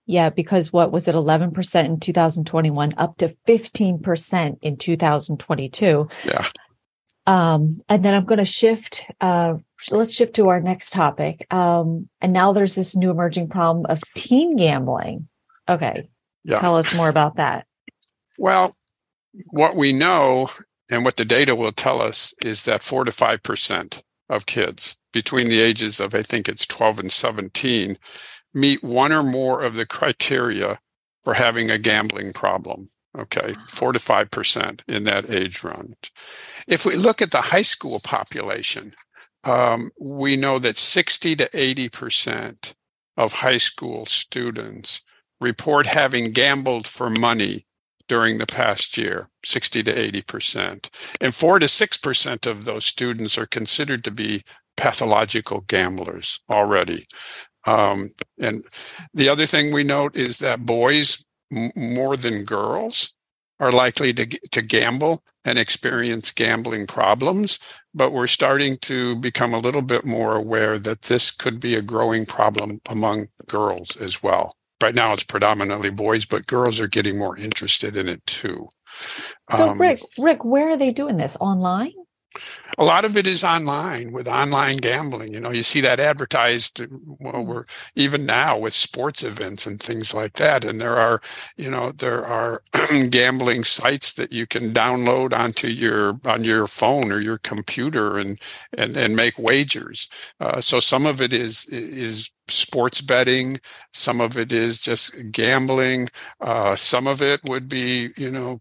Yeah, 0.06 0.30
because 0.30 0.72
what 0.72 0.92
was 0.92 1.06
it, 1.08 1.14
11% 1.14 1.84
in 1.84 2.00
2021, 2.00 2.94
up 2.96 3.18
to 3.18 3.36
15% 3.46 4.58
in 4.62 4.76
2022. 4.78 6.08
Yeah. 6.24 6.46
Um, 7.26 7.82
and 7.86 8.02
then 8.02 8.14
I'm 8.14 8.24
going 8.24 8.38
to 8.38 8.46
shift. 8.46 9.04
Uh, 9.20 9.56
let's 9.90 10.14
shift 10.14 10.34
to 10.36 10.48
our 10.48 10.60
next 10.60 10.90
topic. 10.90 11.46
Um, 11.52 12.08
and 12.20 12.32
now 12.32 12.52
there's 12.52 12.74
this 12.74 12.94
new 12.94 13.10
emerging 13.10 13.48
problem 13.48 13.86
of 13.86 14.00
teen 14.14 14.56
gambling. 14.56 15.28
Okay, 15.68 16.08
yeah. 16.44 16.58
tell 16.58 16.76
us 16.76 16.96
more 16.96 17.08
about 17.08 17.36
that. 17.36 17.66
Well, 18.38 18.76
what 19.52 19.76
we 19.76 19.92
know 19.92 20.48
and 20.90 21.04
what 21.04 21.16
the 21.16 21.24
data 21.24 21.54
will 21.54 21.72
tell 21.72 22.02
us 22.02 22.34
is 22.42 22.64
that 22.64 22.82
four 22.82 23.04
to 23.04 23.12
five 23.12 23.42
percent 23.42 24.02
of 24.28 24.46
kids 24.46 24.96
between 25.12 25.48
the 25.48 25.60
ages 25.60 26.00
of 26.00 26.14
I 26.14 26.22
think 26.22 26.48
it's 26.48 26.66
12 26.66 27.00
and 27.00 27.12
17 27.12 27.98
meet 28.54 28.82
one 28.82 29.12
or 29.12 29.22
more 29.22 29.62
of 29.62 29.74
the 29.74 29.86
criteria 29.86 30.78
for 31.24 31.34
having 31.34 31.70
a 31.70 31.78
gambling 31.78 32.32
problem. 32.32 32.90
Okay, 33.16 33.54
four 33.68 33.92
to 33.92 33.98
five 33.98 34.30
percent 34.30 34.82
in 34.88 35.04
that 35.04 35.28
age 35.28 35.62
range. 35.62 36.12
If 36.66 36.86
we 36.86 36.96
look 36.96 37.20
at 37.20 37.30
the 37.30 37.42
high 37.42 37.62
school 37.62 38.00
population, 38.02 38.94
um, 39.44 39.90
we 40.00 40.36
know 40.36 40.58
that 40.58 40.76
60 40.76 41.36
to 41.36 41.50
80 41.52 41.88
percent 41.88 42.74
of 43.16 43.32
high 43.32 43.56
school 43.56 44.06
students 44.06 45.02
report 45.40 45.86
having 45.86 46.32
gambled 46.32 46.86
for 46.86 47.10
money 47.10 47.66
during 48.08 48.38
the 48.38 48.46
past 48.46 48.96
year 48.96 49.28
60 49.44 49.82
to 49.82 49.98
80 49.98 50.22
percent. 50.22 50.90
And 51.20 51.34
4 51.34 51.58
to 51.60 51.68
6 51.68 51.96
percent 51.98 52.46
of 52.46 52.64
those 52.64 52.84
students 52.84 53.38
are 53.38 53.46
considered 53.46 54.04
to 54.04 54.10
be 54.10 54.42
pathological 54.76 55.62
gamblers 55.62 56.40
already. 56.50 57.06
Um, 57.66 58.10
and 58.40 58.64
the 59.14 59.28
other 59.28 59.46
thing 59.46 59.72
we 59.72 59.84
note 59.84 60.16
is 60.16 60.38
that 60.38 60.66
boys 60.66 61.24
more 61.76 62.16
than 62.16 62.44
girls 62.44 63.12
are 63.62 63.70
likely 63.72 64.12
to, 64.12 64.26
to 64.26 64.60
gamble 64.60 65.22
and 65.44 65.56
experience 65.56 66.32
gambling 66.32 66.84
problems, 66.88 67.60
but 67.94 68.12
we're 68.12 68.26
starting 68.26 68.76
to 68.78 69.14
become 69.16 69.54
a 69.54 69.60
little 69.60 69.82
bit 69.82 70.04
more 70.04 70.36
aware 70.36 70.80
that 70.80 71.02
this 71.02 71.30
could 71.30 71.60
be 71.60 71.76
a 71.76 71.82
growing 71.82 72.26
problem 72.26 72.80
among 72.90 73.28
girls 73.46 73.96
as 73.98 74.20
well. 74.20 74.56
Right 74.82 74.96
now, 74.96 75.12
it's 75.12 75.22
predominantly 75.22 75.90
boys, 75.90 76.24
but 76.24 76.48
girls 76.48 76.80
are 76.80 76.88
getting 76.88 77.16
more 77.16 77.38
interested 77.38 77.96
in 77.96 78.08
it 78.08 78.26
too. 78.26 78.68
So, 79.48 79.70
um, 79.70 79.78
Rick, 79.78 80.00
Rick, 80.18 80.44
where 80.44 80.70
are 80.70 80.76
they 80.76 80.90
doing 80.90 81.16
this? 81.16 81.36
Online? 81.40 81.92
A 82.78 82.84
lot 82.84 83.04
of 83.04 83.16
it 83.16 83.26
is 83.26 83.44
online 83.44 84.12
with 84.12 84.28
online 84.28 84.78
gambling. 84.78 85.32
You 85.32 85.40
know, 85.40 85.50
you 85.50 85.62
see 85.62 85.80
that 85.82 86.00
advertised. 86.00 86.80
Well, 86.80 87.34
mm-hmm. 87.34 87.48
we're 87.48 87.64
even 87.96 88.26
now 88.26 88.58
with 88.58 88.74
sports 88.74 89.22
events 89.22 89.66
and 89.66 89.80
things 89.80 90.14
like 90.14 90.34
that. 90.34 90.64
And 90.64 90.80
there 90.80 90.96
are, 90.96 91.20
you 91.56 91.70
know, 91.70 91.92
there 91.92 92.24
are 92.24 92.62
gambling 93.10 93.64
sites 93.64 94.14
that 94.14 94.32
you 94.32 94.46
can 94.46 94.72
download 94.72 95.32
onto 95.32 95.68
your 95.68 96.18
on 96.24 96.44
your 96.44 96.66
phone 96.66 97.12
or 97.12 97.20
your 97.20 97.38
computer 97.38 98.18
and 98.18 98.40
and 98.76 98.96
and 98.96 99.16
make 99.16 99.38
wagers. 99.38 100.08
Uh, 100.40 100.60
so 100.60 100.80
some 100.80 101.06
of 101.06 101.20
it 101.20 101.32
is 101.32 101.66
is 101.66 102.30
sports 102.48 103.00
betting. 103.00 103.60
Some 103.92 104.20
of 104.20 104.36
it 104.36 104.52
is 104.52 104.80
just 104.80 105.30
gambling. 105.32 106.08
Uh, 106.40 106.76
some 106.76 107.06
of 107.06 107.22
it 107.22 107.40
would 107.44 107.68
be, 107.68 108.10
you 108.16 108.30
know, 108.30 108.60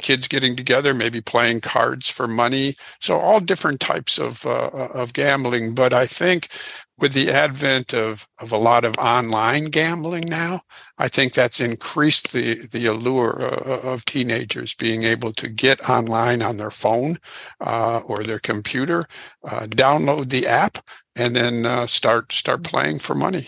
kids 0.00 0.28
getting 0.28 0.56
together, 0.56 0.94
maybe 0.94 1.20
playing 1.20 1.60
cards 1.60 2.10
for 2.10 2.26
money. 2.28 2.74
So 3.00 3.18
all 3.18 3.40
different 3.40 3.80
types 3.80 4.18
of 4.18 4.44
uh, 4.46 4.70
of 4.94 5.12
gambling. 5.12 5.74
But 5.74 5.92
I 5.92 6.06
think 6.06 6.48
with 6.98 7.14
the 7.14 7.30
advent 7.30 7.94
of, 7.94 8.28
of 8.40 8.52
a 8.52 8.56
lot 8.56 8.84
of 8.84 8.96
online 8.98 9.66
gambling 9.66 10.28
now, 10.28 10.60
I 10.98 11.08
think 11.08 11.32
that's 11.32 11.60
increased 11.60 12.32
the, 12.32 12.66
the 12.70 12.86
allure 12.86 13.42
uh, 13.42 13.80
of 13.82 14.04
teenagers 14.04 14.74
being 14.74 15.02
able 15.02 15.32
to 15.34 15.48
get 15.48 15.88
online 15.88 16.42
on 16.42 16.58
their 16.58 16.70
phone 16.70 17.18
uh, 17.60 18.02
or 18.06 18.22
their 18.22 18.38
computer, 18.38 19.06
uh, 19.44 19.66
download 19.66 20.28
the 20.28 20.46
app, 20.46 20.78
and 21.16 21.34
then 21.34 21.66
uh, 21.66 21.86
start 21.86 22.32
start 22.32 22.62
playing 22.62 22.98
for 22.98 23.14
money. 23.14 23.46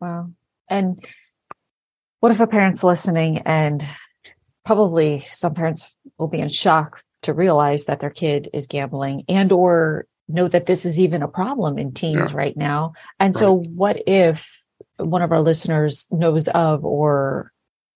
Wow! 0.00 0.30
And 0.68 1.02
what 2.20 2.32
if 2.32 2.40
a 2.40 2.46
parent's 2.46 2.82
listening 2.82 3.38
and 3.38 3.84
probably 4.64 5.20
some 5.20 5.54
parents 5.54 5.94
will 6.18 6.28
be 6.28 6.40
in 6.40 6.48
shock 6.48 7.02
to 7.22 7.32
realize 7.32 7.84
that 7.84 8.00
their 8.00 8.10
kid 8.10 8.48
is 8.52 8.66
gambling 8.66 9.24
and 9.28 9.52
or 9.52 10.06
know 10.28 10.48
that 10.48 10.66
this 10.66 10.84
is 10.84 11.00
even 11.00 11.22
a 11.22 11.28
problem 11.28 11.78
in 11.78 11.92
teens 11.92 12.30
yeah. 12.30 12.36
right 12.36 12.56
now. 12.56 12.92
And 13.18 13.34
right. 13.34 13.40
so 13.40 13.62
what 13.70 14.02
if 14.06 14.50
one 14.96 15.22
of 15.22 15.32
our 15.32 15.40
listeners 15.40 16.06
knows 16.10 16.48
of 16.48 16.84
or 16.84 17.52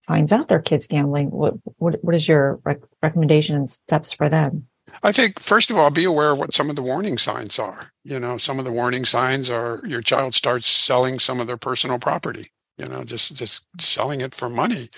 finds 0.07 0.33
out 0.33 0.49
their 0.49 0.61
kids 0.61 0.87
gambling? 0.87 1.31
What 1.31 1.55
what, 1.79 2.03
what 2.03 2.15
is 2.15 2.27
your 2.27 2.61
rec- 2.65 2.81
recommendation 3.03 3.57
and 3.57 3.69
steps 3.69 4.13
for 4.13 4.29
them? 4.29 4.67
I 5.03 5.13
think 5.13 5.39
first 5.39 5.71
of 5.71 5.79
all, 5.79 5.91
be 5.91 6.05
aware 6.05 6.33
of 6.33 6.39
what 6.39 6.53
some 6.53 6.71
of 6.71 6.77
the 6.77 6.83
warning 6.83 7.19
signs 7.19 7.59
are. 7.59 7.93
You 8.05 8.19
know, 8.19 8.37
some 8.37 8.59
of 8.59 8.65
the 8.65 8.73
warning 8.73 9.05
signs 9.05 9.51
are 9.51 9.81
your 9.87 10.01
child 10.01 10.35
starts 10.35 10.67
selling 10.67 11.19
some 11.19 11.41
of 11.41 11.47
their 11.47 11.57
personal 11.57 11.99
property. 11.99 12.52
You 12.79 12.87
know 12.87 13.05
just 13.05 13.37
just 13.37 13.67
selling 13.81 14.21
it 14.21 14.35
for 14.35 14.49
money 14.49 14.89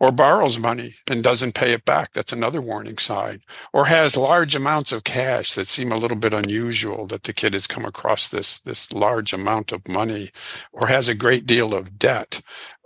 or 0.00 0.10
borrows 0.10 0.58
money 0.58 0.94
and 1.08 1.22
doesn't 1.22 1.54
pay 1.54 1.72
it 1.72 1.84
back 1.84 2.12
that's 2.12 2.32
another 2.32 2.60
warning 2.60 2.98
sign 2.98 3.40
or 3.72 3.86
has 3.86 4.16
large 4.16 4.54
amounts 4.54 4.92
of 4.92 5.04
cash 5.04 5.52
that 5.54 5.68
seem 5.68 5.92
a 5.92 5.96
little 5.96 6.16
bit 6.16 6.34
unusual 6.34 7.06
that 7.06 7.22
the 7.22 7.32
kid 7.32 7.54
has 7.54 7.66
come 7.66 7.84
across 7.84 8.28
this 8.28 8.60
this 8.62 8.92
large 8.92 9.32
amount 9.32 9.72
of 9.72 9.86
money 9.88 10.30
or 10.72 10.86
has 10.86 11.08
a 11.08 11.14
great 11.14 11.46
deal 11.46 11.74
of 11.74 11.98
debt 11.98 12.40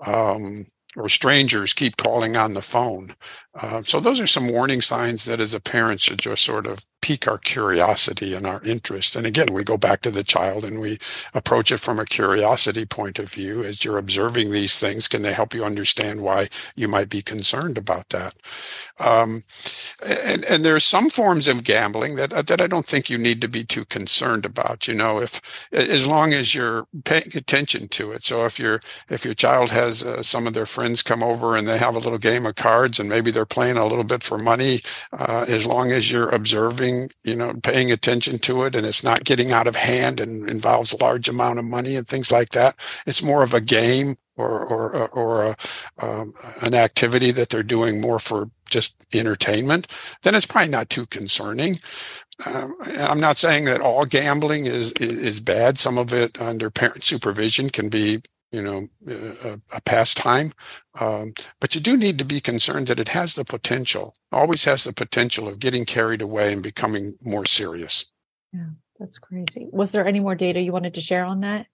um, 0.06 0.66
or 0.96 1.08
strangers 1.08 1.74
keep 1.74 1.96
calling 1.98 2.36
on 2.36 2.54
the 2.54 2.62
phone. 2.62 3.14
Uh, 3.54 3.82
so 3.84 4.00
those 4.00 4.18
are 4.18 4.26
some 4.26 4.48
warning 4.48 4.80
signs 4.80 5.26
that 5.26 5.40
as 5.40 5.52
a 5.54 5.60
parent 5.60 6.00
should 6.00 6.18
just 6.18 6.42
sort 6.42 6.66
of 6.66 6.84
pique 7.06 7.28
our 7.28 7.38
curiosity 7.38 8.34
and 8.34 8.48
our 8.48 8.60
interest. 8.64 9.14
And 9.14 9.24
again, 9.28 9.52
we 9.52 9.62
go 9.62 9.78
back 9.78 10.00
to 10.00 10.10
the 10.10 10.24
child 10.24 10.64
and 10.64 10.80
we 10.80 10.98
approach 11.34 11.70
it 11.70 11.78
from 11.78 12.00
a 12.00 12.04
curiosity 12.04 12.84
point 12.84 13.20
of 13.20 13.32
view. 13.32 13.62
As 13.62 13.84
you're 13.84 13.96
observing 13.96 14.50
these 14.50 14.80
things, 14.80 15.06
can 15.06 15.22
they 15.22 15.32
help 15.32 15.54
you 15.54 15.64
understand 15.64 16.20
why 16.20 16.48
you 16.74 16.88
might 16.88 17.08
be 17.08 17.22
concerned 17.22 17.78
about 17.78 18.08
that? 18.08 18.34
Um, 18.98 19.44
and, 20.04 20.44
and 20.46 20.64
there's 20.64 20.82
some 20.82 21.08
forms 21.08 21.46
of 21.46 21.62
gambling 21.62 22.16
that 22.16 22.30
that 22.48 22.60
I 22.60 22.66
don't 22.66 22.88
think 22.88 23.08
you 23.08 23.18
need 23.18 23.40
to 23.42 23.48
be 23.48 23.62
too 23.62 23.84
concerned 23.84 24.44
about. 24.44 24.88
You 24.88 24.94
know, 24.94 25.20
if 25.20 25.68
as 25.72 26.08
long 26.08 26.32
as 26.32 26.56
you're 26.56 26.88
paying 27.04 27.30
attention 27.36 27.86
to 27.88 28.10
it. 28.12 28.24
So 28.24 28.46
if 28.46 28.58
your 28.58 28.80
if 29.10 29.24
your 29.24 29.34
child 29.34 29.70
has 29.70 30.02
uh, 30.04 30.24
some 30.24 30.48
of 30.48 30.54
their 30.54 30.66
friends 30.66 31.04
come 31.04 31.22
over 31.22 31.54
and 31.56 31.68
they 31.68 31.78
have 31.78 31.94
a 31.94 32.00
little 32.00 32.18
game 32.18 32.46
of 32.46 32.56
cards 32.56 32.98
and 32.98 33.08
maybe 33.08 33.30
they're 33.30 33.46
playing 33.58 33.76
a 33.76 33.86
little 33.86 34.04
bit 34.04 34.24
for 34.24 34.38
money, 34.38 34.80
uh, 35.12 35.44
as 35.48 35.66
long 35.66 35.92
as 35.92 36.10
you're 36.10 36.34
observing 36.40 36.95
you 37.24 37.36
know, 37.36 37.54
paying 37.62 37.92
attention 37.92 38.38
to 38.40 38.64
it 38.64 38.74
and 38.74 38.86
it's 38.86 39.04
not 39.04 39.24
getting 39.24 39.52
out 39.52 39.66
of 39.66 39.76
hand 39.76 40.20
and 40.20 40.48
involves 40.48 40.92
a 40.92 41.02
large 41.02 41.28
amount 41.28 41.58
of 41.58 41.64
money 41.64 41.96
and 41.96 42.06
things 42.06 42.30
like 42.32 42.50
that. 42.50 42.76
It's 43.06 43.22
more 43.22 43.42
of 43.42 43.54
a 43.54 43.60
game 43.60 44.16
or, 44.36 44.66
or, 44.66 45.08
or 45.10 45.42
a, 45.44 45.56
um, 45.98 46.34
an 46.62 46.74
activity 46.74 47.30
that 47.32 47.50
they're 47.50 47.62
doing 47.62 48.00
more 48.00 48.18
for 48.18 48.50
just 48.68 48.96
entertainment, 49.14 49.86
then 50.22 50.34
it's 50.34 50.46
probably 50.46 50.70
not 50.70 50.90
too 50.90 51.06
concerning. 51.06 51.76
Um, 52.44 52.74
I'm 52.98 53.20
not 53.20 53.38
saying 53.38 53.64
that 53.66 53.80
all 53.80 54.04
gambling 54.04 54.66
is, 54.66 54.92
is 54.94 55.40
bad. 55.40 55.78
Some 55.78 55.96
of 55.98 56.12
it 56.12 56.40
under 56.40 56.70
parent 56.70 57.04
supervision 57.04 57.70
can 57.70 57.88
be 57.88 58.22
you 58.56 58.62
know, 58.62 58.88
a, 59.06 59.60
a 59.74 59.80
pastime. 59.82 60.52
Um, 60.98 61.34
but 61.60 61.74
you 61.74 61.80
do 61.80 61.96
need 61.96 62.18
to 62.18 62.24
be 62.24 62.40
concerned 62.40 62.86
that 62.86 62.98
it 62.98 63.08
has 63.08 63.34
the 63.34 63.44
potential, 63.44 64.14
always 64.32 64.64
has 64.64 64.84
the 64.84 64.94
potential 64.94 65.46
of 65.46 65.58
getting 65.58 65.84
carried 65.84 66.22
away 66.22 66.52
and 66.52 66.62
becoming 66.62 67.14
more 67.22 67.44
serious. 67.44 68.10
Yeah, 68.52 68.70
that's 68.98 69.18
crazy. 69.18 69.68
Was 69.70 69.92
there 69.92 70.06
any 70.06 70.20
more 70.20 70.34
data 70.34 70.60
you 70.60 70.72
wanted 70.72 70.94
to 70.94 71.02
share 71.02 71.24
on 71.24 71.40
that? 71.40 71.66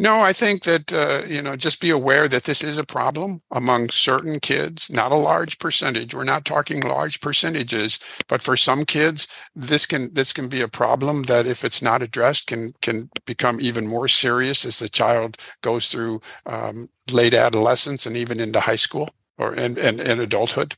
No, 0.00 0.22
I 0.22 0.32
think 0.32 0.62
that, 0.62 0.94
uh, 0.94 1.26
you 1.28 1.42
know, 1.42 1.56
just 1.56 1.78
be 1.78 1.90
aware 1.90 2.26
that 2.26 2.44
this 2.44 2.64
is 2.64 2.78
a 2.78 2.86
problem 2.86 3.42
among 3.50 3.90
certain 3.90 4.40
kids, 4.40 4.90
not 4.90 5.12
a 5.12 5.14
large 5.14 5.58
percentage. 5.58 6.14
We're 6.14 6.24
not 6.24 6.46
talking 6.46 6.80
large 6.80 7.20
percentages, 7.20 8.00
but 8.26 8.40
for 8.40 8.56
some 8.56 8.86
kids, 8.86 9.28
this 9.54 9.84
can, 9.84 10.14
this 10.14 10.32
can 10.32 10.48
be 10.48 10.62
a 10.62 10.68
problem 10.68 11.24
that 11.24 11.46
if 11.46 11.66
it's 11.66 11.82
not 11.82 12.02
addressed 12.02 12.46
can, 12.46 12.72
can 12.80 13.10
become 13.26 13.60
even 13.60 13.86
more 13.86 14.08
serious 14.08 14.64
as 14.64 14.78
the 14.78 14.88
child 14.88 15.36
goes 15.60 15.88
through 15.88 16.22
um, 16.46 16.88
late 17.12 17.34
adolescence 17.34 18.06
and 18.06 18.16
even 18.16 18.40
into 18.40 18.58
high 18.58 18.76
school 18.76 19.10
or 19.36 19.52
and, 19.52 19.76
and, 19.76 20.00
adulthood. 20.00 20.76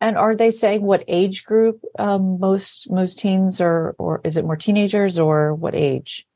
And 0.00 0.16
are 0.16 0.34
they 0.34 0.50
saying 0.50 0.80
what 0.80 1.04
age 1.08 1.44
group 1.44 1.82
um, 1.98 2.40
most 2.40 2.90
most 2.90 3.18
teens 3.18 3.60
or 3.60 3.94
or 3.98 4.22
is 4.24 4.38
it 4.38 4.46
more 4.46 4.56
teenagers 4.56 5.18
or 5.18 5.54
what 5.54 5.74
age? 5.74 6.26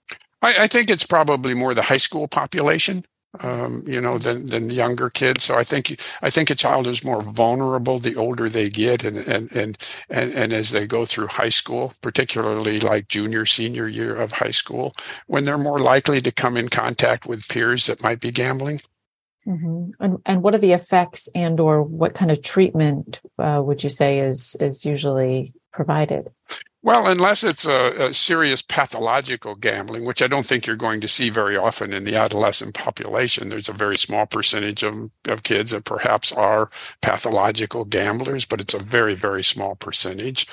I, 0.42 0.64
I 0.64 0.66
think 0.66 0.90
it's 0.90 1.06
probably 1.06 1.54
more 1.54 1.74
the 1.74 1.82
high 1.82 1.96
school 1.96 2.28
population 2.28 3.04
um, 3.42 3.82
you 3.86 4.00
know, 4.00 4.18
than 4.18 4.46
than 4.46 4.70
younger 4.70 5.10
kids. 5.10 5.44
So 5.44 5.56
I 5.56 5.64
think 5.64 6.00
I 6.22 6.30
think 6.30 6.50
a 6.50 6.54
child 6.54 6.86
is 6.86 7.04
more 7.04 7.22
vulnerable 7.22 7.98
the 7.98 8.16
older 8.16 8.48
they 8.48 8.68
get, 8.68 9.04
and 9.04 9.18
and 9.18 9.52
and 9.52 9.78
and, 10.08 10.32
and 10.32 10.52
as 10.52 10.70
they 10.70 10.86
go 10.86 11.04
through 11.04 11.28
high 11.28 11.50
school, 11.50 11.92
particularly 12.00 12.80
like 12.80 13.08
junior 13.08 13.46
senior 13.46 13.86
year 13.86 14.14
of 14.14 14.32
high 14.32 14.50
school, 14.50 14.94
when 15.26 15.44
they're 15.44 15.58
more 15.58 15.78
likely 15.78 16.20
to 16.22 16.32
come 16.32 16.56
in 16.56 16.68
contact 16.68 17.26
with 17.26 17.48
peers 17.48 17.86
that 17.86 18.02
might 18.02 18.20
be 18.20 18.30
gambling. 18.30 18.80
Mm-hmm. 19.46 19.90
And 20.00 20.18
and 20.24 20.42
what 20.42 20.54
are 20.54 20.58
the 20.58 20.72
effects 20.72 21.28
and 21.34 21.60
or 21.60 21.82
what 21.82 22.14
kind 22.14 22.30
of 22.30 22.42
treatment 22.42 23.20
uh, 23.38 23.60
would 23.64 23.84
you 23.84 23.90
say 23.90 24.20
is 24.20 24.56
is 24.58 24.84
usually 24.84 25.54
provided? 25.72 26.30
Well, 26.80 27.08
unless 27.08 27.42
it's 27.42 27.66
a, 27.66 28.06
a, 28.06 28.14
serious 28.14 28.62
pathological 28.62 29.56
gambling, 29.56 30.04
which 30.04 30.22
I 30.22 30.28
don't 30.28 30.46
think 30.46 30.64
you're 30.64 30.76
going 30.76 31.00
to 31.00 31.08
see 31.08 31.28
very 31.28 31.56
often 31.56 31.92
in 31.92 32.04
the 32.04 32.14
adolescent 32.14 32.74
population. 32.74 33.48
There's 33.48 33.68
a 33.68 33.72
very 33.72 33.98
small 33.98 34.26
percentage 34.26 34.84
of, 34.84 35.10
of 35.26 35.42
kids 35.42 35.72
that 35.72 35.84
perhaps 35.84 36.30
are 36.30 36.70
pathological 37.02 37.84
gamblers, 37.84 38.46
but 38.46 38.60
it's 38.60 38.74
a 38.74 38.82
very, 38.82 39.14
very 39.14 39.42
small 39.42 39.74
percentage. 39.74 40.46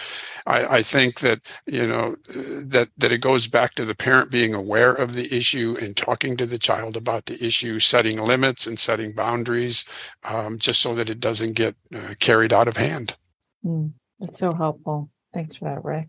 I, 0.47 0.77
I 0.77 0.81
think 0.81 1.19
that, 1.19 1.41
you 1.67 1.85
know, 1.85 2.15
that, 2.25 2.89
that 2.97 3.11
it 3.11 3.21
goes 3.21 3.47
back 3.47 3.75
to 3.75 3.85
the 3.85 3.95
parent 3.95 4.31
being 4.31 4.55
aware 4.55 4.93
of 4.93 5.13
the 5.13 5.31
issue 5.31 5.75
and 5.79 5.95
talking 5.95 6.37
to 6.37 6.47
the 6.47 6.57
child 6.57 6.97
about 6.97 7.27
the 7.27 7.45
issue, 7.45 7.79
setting 7.79 8.19
limits 8.19 8.65
and 8.65 8.79
setting 8.79 9.11
boundaries, 9.11 9.85
um, 10.23 10.57
just 10.57 10.81
so 10.81 10.95
that 10.95 11.11
it 11.11 11.19
doesn't 11.19 11.53
get 11.53 11.75
uh, 11.93 12.15
carried 12.19 12.51
out 12.51 12.67
of 12.67 12.77
hand. 12.77 13.15
Mm, 13.63 13.93
that's 14.19 14.39
so 14.39 14.51
helpful. 14.51 15.11
Thanks 15.35 15.57
for 15.57 15.65
that, 15.65 15.83
Rick. 15.83 16.07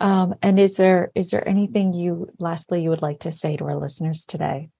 Um, 0.00 0.34
and 0.42 0.58
is 0.58 0.76
there 0.76 1.12
is 1.14 1.30
there 1.30 1.46
anything 1.46 1.92
you 1.92 2.26
lastly 2.40 2.82
you 2.82 2.88
would 2.90 3.02
like 3.02 3.20
to 3.20 3.30
say 3.30 3.56
to 3.56 3.64
our 3.66 3.76
listeners 3.76 4.24
today? 4.24 4.70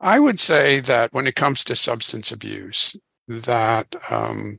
I 0.00 0.18
would 0.18 0.40
say 0.40 0.80
that 0.80 1.12
when 1.12 1.26
it 1.26 1.36
comes 1.36 1.62
to 1.64 1.76
substance 1.76 2.32
abuse, 2.32 2.96
that 3.28 3.94
um, 4.10 4.58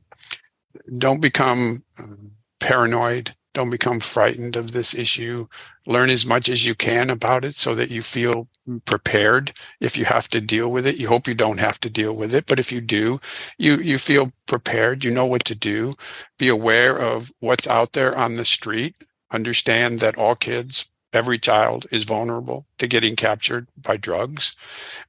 don't 0.96 1.20
become 1.20 1.84
um, 1.98 2.30
paranoid 2.60 3.34
don't 3.54 3.70
become 3.70 4.00
frightened 4.00 4.56
of 4.56 4.72
this 4.72 4.94
issue. 4.94 5.46
Learn 5.86 6.10
as 6.10 6.26
much 6.26 6.48
as 6.48 6.66
you 6.66 6.74
can 6.74 7.10
about 7.10 7.44
it 7.44 7.56
so 7.56 7.74
that 7.74 7.90
you 7.90 8.02
feel 8.02 8.48
prepared 8.84 9.52
if 9.80 9.96
you 9.96 10.04
have 10.04 10.28
to 10.28 10.40
deal 10.40 10.70
with 10.70 10.86
it. 10.86 10.96
You 10.96 11.08
hope 11.08 11.26
you 11.26 11.34
don't 11.34 11.58
have 11.58 11.80
to 11.80 11.90
deal 11.90 12.14
with 12.14 12.34
it, 12.34 12.46
but 12.46 12.60
if 12.60 12.70
you 12.70 12.80
do, 12.80 13.18
you 13.58 13.76
you 13.76 13.98
feel 13.98 14.32
prepared, 14.46 15.04
you 15.04 15.10
know 15.10 15.26
what 15.26 15.44
to 15.46 15.54
do. 15.56 15.94
Be 16.38 16.48
aware 16.48 16.98
of 16.98 17.32
what's 17.40 17.66
out 17.68 17.92
there 17.92 18.16
on 18.16 18.34
the 18.34 18.44
street. 18.44 18.94
Understand 19.32 20.00
that 20.00 20.18
all 20.18 20.34
kids 20.34 20.89
every 21.12 21.38
child 21.38 21.86
is 21.90 22.04
vulnerable 22.04 22.66
to 22.78 22.86
getting 22.86 23.16
captured 23.16 23.66
by 23.80 23.96
drugs, 23.96 24.56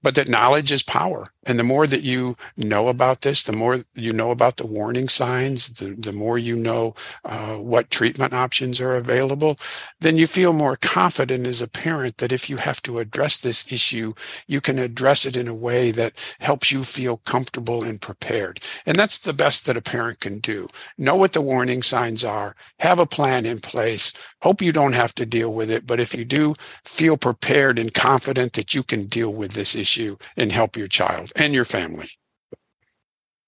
but 0.04 0.16
that 0.16 0.28
knowledge 0.28 0.72
is 0.72 0.84
power. 0.84 1.28
And 1.46 1.58
the 1.58 1.64
more 1.64 1.88
that 1.88 2.04
you 2.04 2.36
know 2.56 2.88
about 2.88 3.22
this, 3.22 3.44
the 3.44 3.52
more 3.52 3.80
you 3.96 4.14
know 4.14 4.30
about 4.30 4.58
the 4.58 4.68
warning 4.68 5.10
signs, 5.10 5.70
the, 5.70 5.96
the 5.98 6.12
more 6.12 6.38
you 6.38 6.56
know 6.56 6.94
uh, 7.26 7.56
what 7.56 7.90
treatment 7.90 8.34
options 8.34 8.80
are 8.80 8.96
available, 8.96 9.58
then 10.02 10.18
you 10.18 10.28
feel 10.28 10.54
more 10.54 10.76
confident 10.76 11.48
as 11.48 11.62
a 11.62 11.68
parent 11.68 12.18
that 12.18 12.32
if 12.32 12.50
you 12.50 12.58
have 12.58 12.82
to 12.84 13.00
address 13.00 13.38
this 13.38 13.72
issue, 13.72 14.14
you 14.48 14.62
can 14.62 14.78
address 14.78 15.26
it 15.26 15.36
in 15.36 15.48
a 15.48 15.54
way 15.54 15.90
that 15.92 16.14
helps 16.40 16.72
you 16.72 16.84
feel 16.84 17.18
comfortable 17.18 17.84
and 17.84 18.02
prepared. 18.02 18.60
And 18.86 18.98
that's 18.98 19.18
the 19.18 19.34
best 19.34 19.66
that 19.66 19.78
a 19.78 19.82
parent 19.82 20.20
can 20.20 20.40
do. 20.40 20.68
Know 20.98 21.16
what 21.16 21.34
the 21.34 21.42
warning 21.42 21.82
signs 21.82 22.24
are, 22.24 22.56
have 22.80 23.00
a 23.00 23.06
plan 23.06 23.46
in 23.46 23.62
place, 23.62 24.14
hope 24.42 24.62
you 24.62 24.72
don't 24.72 24.94
have 24.94 25.16
to 25.16 25.26
deal 25.26 25.54
with 25.54 25.72
it. 25.72 25.88
But 25.91 25.99
if 25.99 26.15
you 26.15 26.23
do, 26.23 26.56
feel 26.86 27.17
prepared 27.17 27.77
and 27.77 27.93
confident 27.93 28.54
that 28.54 28.73
you 28.73 28.82
can 28.82 29.08
deal 29.08 29.34
with 29.34 29.51
this 29.51 29.75
issue 29.75 30.15
and 30.38 30.49
help 30.49 30.77
your 30.77 30.88
child 30.88 31.34
and 31.36 31.54
your 31.54 31.65
family. 31.65 32.08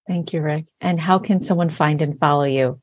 Thank 0.06 0.34
you, 0.34 0.42
Rick. 0.42 0.66
And 0.78 1.00
how 1.00 1.18
can 1.18 1.40
someone 1.40 1.70
find 1.70 2.02
and 2.02 2.20
follow 2.20 2.44
you? 2.44 2.82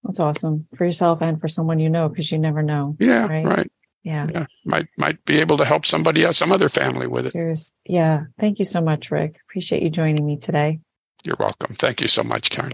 That's 0.03 0.19
awesome 0.19 0.67
for 0.75 0.85
yourself 0.85 1.21
and 1.21 1.39
for 1.41 1.47
someone 1.47 1.79
you 1.79 1.89
know, 1.89 2.07
because 2.07 2.31
you 2.31 2.37
never 2.37 2.63
know. 2.63 2.95
Yeah, 2.99 3.27
right. 3.27 3.45
right. 3.45 3.71
Yeah. 4.03 4.27
yeah. 4.31 4.45
Might 4.65 4.87
might 4.97 5.23
be 5.25 5.39
able 5.39 5.57
to 5.57 5.65
help 5.65 5.85
somebody 5.85 6.23
else, 6.23 6.37
some 6.37 6.51
other 6.51 6.69
family 6.69 7.07
with 7.07 7.27
it. 7.27 7.33
Cheers. 7.33 7.73
Yeah. 7.85 8.25
Thank 8.39 8.59
you 8.59 8.65
so 8.65 8.81
much, 8.81 9.11
Rick. 9.11 9.39
Appreciate 9.49 9.83
you 9.83 9.89
joining 9.89 10.25
me 10.25 10.37
today. 10.37 10.79
You're 11.23 11.35
welcome. 11.39 11.75
Thank 11.75 12.01
you 12.01 12.07
so 12.07 12.23
much, 12.23 12.49
Karin. 12.49 12.73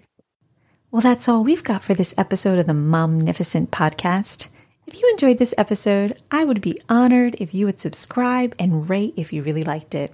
Well, 0.92 1.02
that's 1.02 1.28
all 1.28 1.44
we've 1.44 1.64
got 1.64 1.84
for 1.84 1.94
this 1.94 2.14
episode 2.18 2.60
of 2.60 2.68
the 2.68 2.74
Momnificent 2.74 3.68
podcast. 3.68 4.50
If 4.88 5.02
you 5.02 5.10
enjoyed 5.10 5.40
this 5.40 5.54
episode, 5.58 6.22
I 6.30 6.46
would 6.46 6.62
be 6.62 6.80
honored 6.88 7.36
if 7.40 7.54
you 7.54 7.66
would 7.66 7.80
subscribe 7.80 8.56
and 8.60 8.88
rate 8.88 9.16
if 9.18 9.34
you 9.34 9.42
really 9.42 9.64
liked 9.64 9.96
it. 9.96 10.12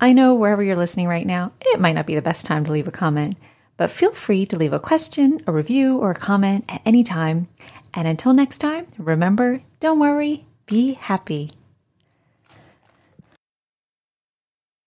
I 0.00 0.14
know 0.14 0.34
wherever 0.34 0.62
you're 0.62 0.74
listening 0.74 1.06
right 1.06 1.26
now, 1.26 1.52
it 1.60 1.78
might 1.78 1.92
not 1.92 2.06
be 2.06 2.14
the 2.14 2.22
best 2.22 2.46
time 2.46 2.64
to 2.64 2.72
leave 2.72 2.88
a 2.88 2.90
comment, 2.90 3.36
but 3.76 3.90
feel 3.90 4.12
free 4.12 4.46
to 4.46 4.56
leave 4.56 4.72
a 4.72 4.80
question, 4.80 5.42
a 5.46 5.52
review, 5.52 5.98
or 5.98 6.10
a 6.10 6.14
comment 6.14 6.64
at 6.70 6.80
any 6.86 7.04
time. 7.04 7.48
And 7.94 8.06
until 8.06 8.32
next 8.32 8.58
time, 8.58 8.86
remember 8.98 9.62
don't 9.80 9.98
worry, 9.98 10.44
be 10.66 10.94
happy. 10.94 11.50